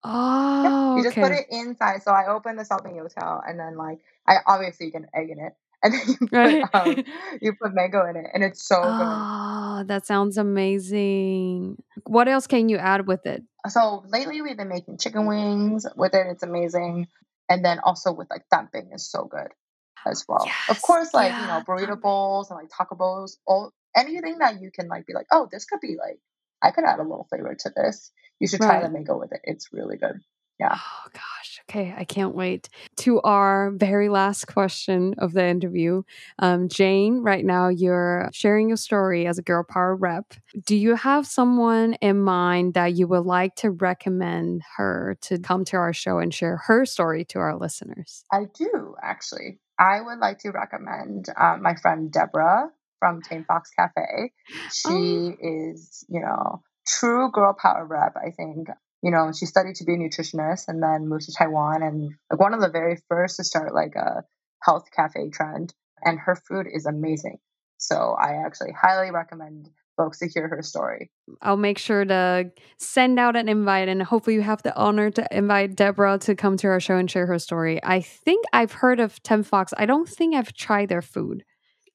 [0.04, 0.96] Oh yeah.
[0.96, 2.04] You just put it inside.
[2.04, 5.52] So I open the Youtiao and then like I obviously you can egg in it.
[5.82, 6.64] And then you put, right.
[6.72, 7.04] um,
[7.42, 9.06] you put mango in it and it's so oh, good.
[9.06, 11.76] Oh, that sounds amazing.
[12.04, 13.42] What else can you add with it?
[13.68, 16.26] So lately we've been making chicken wings with it.
[16.30, 17.08] It's amazing.
[17.50, 19.48] And then also with like dumping is so good
[20.06, 20.44] as well.
[20.46, 21.40] Yes, of course, like yeah.
[21.42, 25.14] you know, burrito bowls and like taco bowls, all anything that you can like be
[25.14, 26.18] like, oh, this could be like
[26.62, 28.12] I could add a little flavor to this.
[28.40, 28.82] You should try right.
[28.82, 29.40] the mango with it.
[29.44, 30.20] It's really good.
[30.58, 30.74] Yeah.
[30.74, 31.60] Oh gosh.
[31.68, 31.94] Okay.
[31.96, 32.68] I can't wait.
[32.98, 36.02] To our very last question of the interview.
[36.38, 40.32] Um, Jane, right now you're sharing your story as a girl power rep.
[40.64, 45.64] Do you have someone in mind that you would like to recommend her to come
[45.66, 48.24] to our show and share her story to our listeners?
[48.32, 49.58] I do actually.
[49.78, 54.32] I would like to recommend uh, my friend Deborah from Tamed Fox Cafe.
[54.72, 55.36] She oh.
[55.40, 58.14] is, you know, true girl power rep.
[58.16, 58.68] I think
[59.02, 62.40] you know she studied to be a nutritionist and then moved to Taiwan and like
[62.40, 64.22] one of the very first to start like a
[64.62, 65.74] health cafe trend.
[66.02, 67.38] And her food is amazing.
[67.78, 71.10] So I actually highly recommend folks to hear her story.
[71.40, 75.26] I'll make sure to send out an invite and hopefully you have the honor to
[75.30, 77.82] invite Deborah to come to our show and share her story.
[77.82, 79.72] I think I've heard of Tamed Fox.
[79.76, 81.44] I don't think I've tried their food.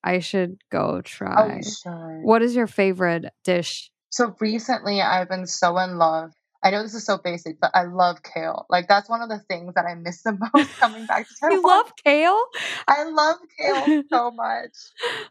[0.04, 1.62] I should go oh, try.
[1.86, 3.92] Oh, What is your favorite dish?
[4.10, 6.32] So recently I've been so in love.
[6.64, 8.66] I know this is so basic, but I love kale.
[8.70, 11.56] Like that's one of the things that I miss the most coming back to Taiwan.
[11.62, 12.44] you love kale?
[12.88, 14.74] I love kale so much.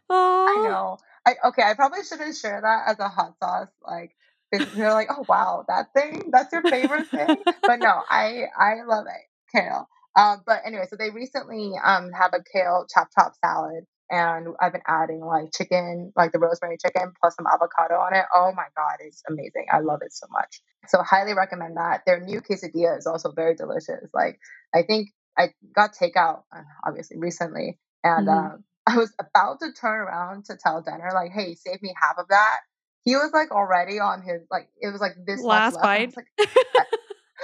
[0.09, 0.47] Oh.
[0.49, 0.97] I know.
[1.25, 3.69] I okay, I probably shouldn't share that as a hot sauce.
[3.85, 4.15] Like
[4.51, 7.37] they're like, oh wow, that thing, that's your favorite thing.
[7.61, 9.87] but no, I I love it, kale.
[10.15, 14.73] Um, but anyway, so they recently um have a kale chop chop salad, and I've
[14.73, 18.25] been adding like chicken, like the rosemary chicken plus some avocado on it.
[18.35, 19.65] Oh my god, it's amazing!
[19.71, 20.61] I love it so much.
[20.87, 22.01] So highly recommend that.
[22.05, 24.09] Their new quesadilla is also very delicious.
[24.13, 24.37] Like
[24.75, 28.53] I think I got takeout uh, obviously recently, and mm-hmm.
[28.53, 32.17] um, I was about to turn around to tell Denner, like, hey, save me half
[32.17, 32.59] of that.
[33.03, 36.13] He was like already on his like it was like this last bite.
[36.15, 36.27] Like,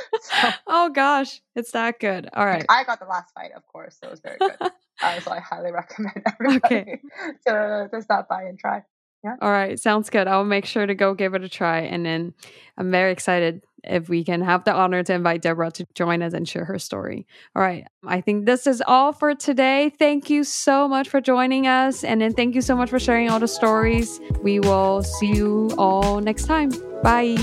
[0.22, 2.30] so, oh gosh, it's that good.
[2.34, 2.66] All right.
[2.70, 4.72] I got the last bite, of course, so it was very good.
[5.16, 7.02] Uh, so I highly recommend everybody okay.
[7.48, 8.84] to, to stop by and try.
[9.24, 9.36] Yeah.
[9.42, 10.28] All right, sounds good.
[10.28, 11.80] I'll make sure to go give it a try.
[11.80, 12.34] And then
[12.78, 16.34] I'm very excited if we can have the honor to invite Deborah to join us
[16.34, 17.26] and share her story.
[17.56, 19.92] All right, I think this is all for today.
[19.98, 22.04] Thank you so much for joining us.
[22.04, 24.20] And then thank you so much for sharing all the stories.
[24.42, 26.70] We will see you all next time.
[27.02, 27.36] Bye.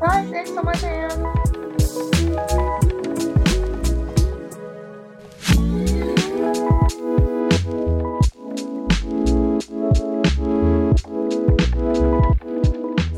[0.00, 0.26] Bye.
[0.30, 1.59] Thanks so much, Anne.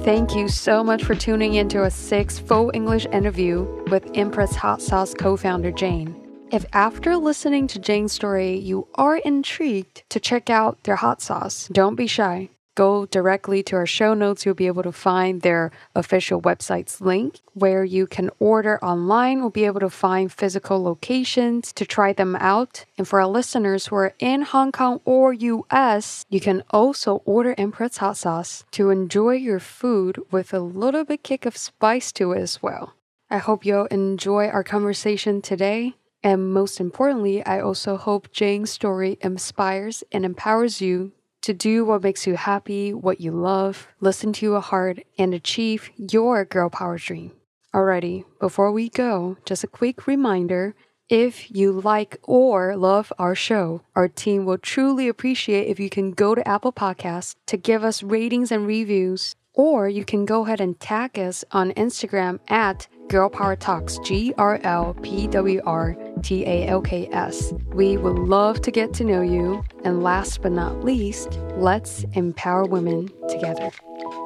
[0.04, 4.82] Thank you so much for tuning into a sixth full English interview with Empress Hot
[4.82, 6.16] Sauce co founder Jane.
[6.50, 11.68] If after listening to Jane's story you are intrigued to check out their hot sauce,
[11.70, 15.70] don't be shy go directly to our show notes, you'll be able to find their
[15.94, 19.40] official website's link where you can order online.
[19.40, 22.84] We'll be able to find physical locations to try them out.
[22.96, 27.54] And for our listeners who are in Hong Kong or US, you can also order
[27.58, 32.32] Empress hot sauce to enjoy your food with a little bit kick of spice to
[32.32, 32.94] it as well.
[33.30, 35.94] I hope you'll enjoy our conversation today.
[36.22, 41.12] And most importantly, I also hope Jane's story inspires and empowers you
[41.42, 45.90] to do what makes you happy, what you love, listen to your heart, and achieve
[45.96, 47.32] your girl power dream.
[47.74, 50.74] Alrighty, before we go, just a quick reminder
[51.08, 56.12] if you like or love our show, our team will truly appreciate if you can
[56.12, 60.60] go to Apple Podcasts to give us ratings and reviews, or you can go ahead
[60.60, 65.96] and tag us on Instagram at Girl Power Talks, G R L P W R
[66.22, 67.52] T A L K S.
[67.72, 69.62] We would love to get to know you.
[69.84, 73.70] And last but not least, let's empower women together.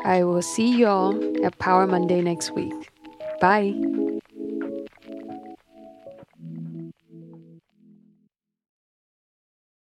[0.04, 2.90] I will see y'all at Power Monday next week.
[3.40, 3.74] Bye.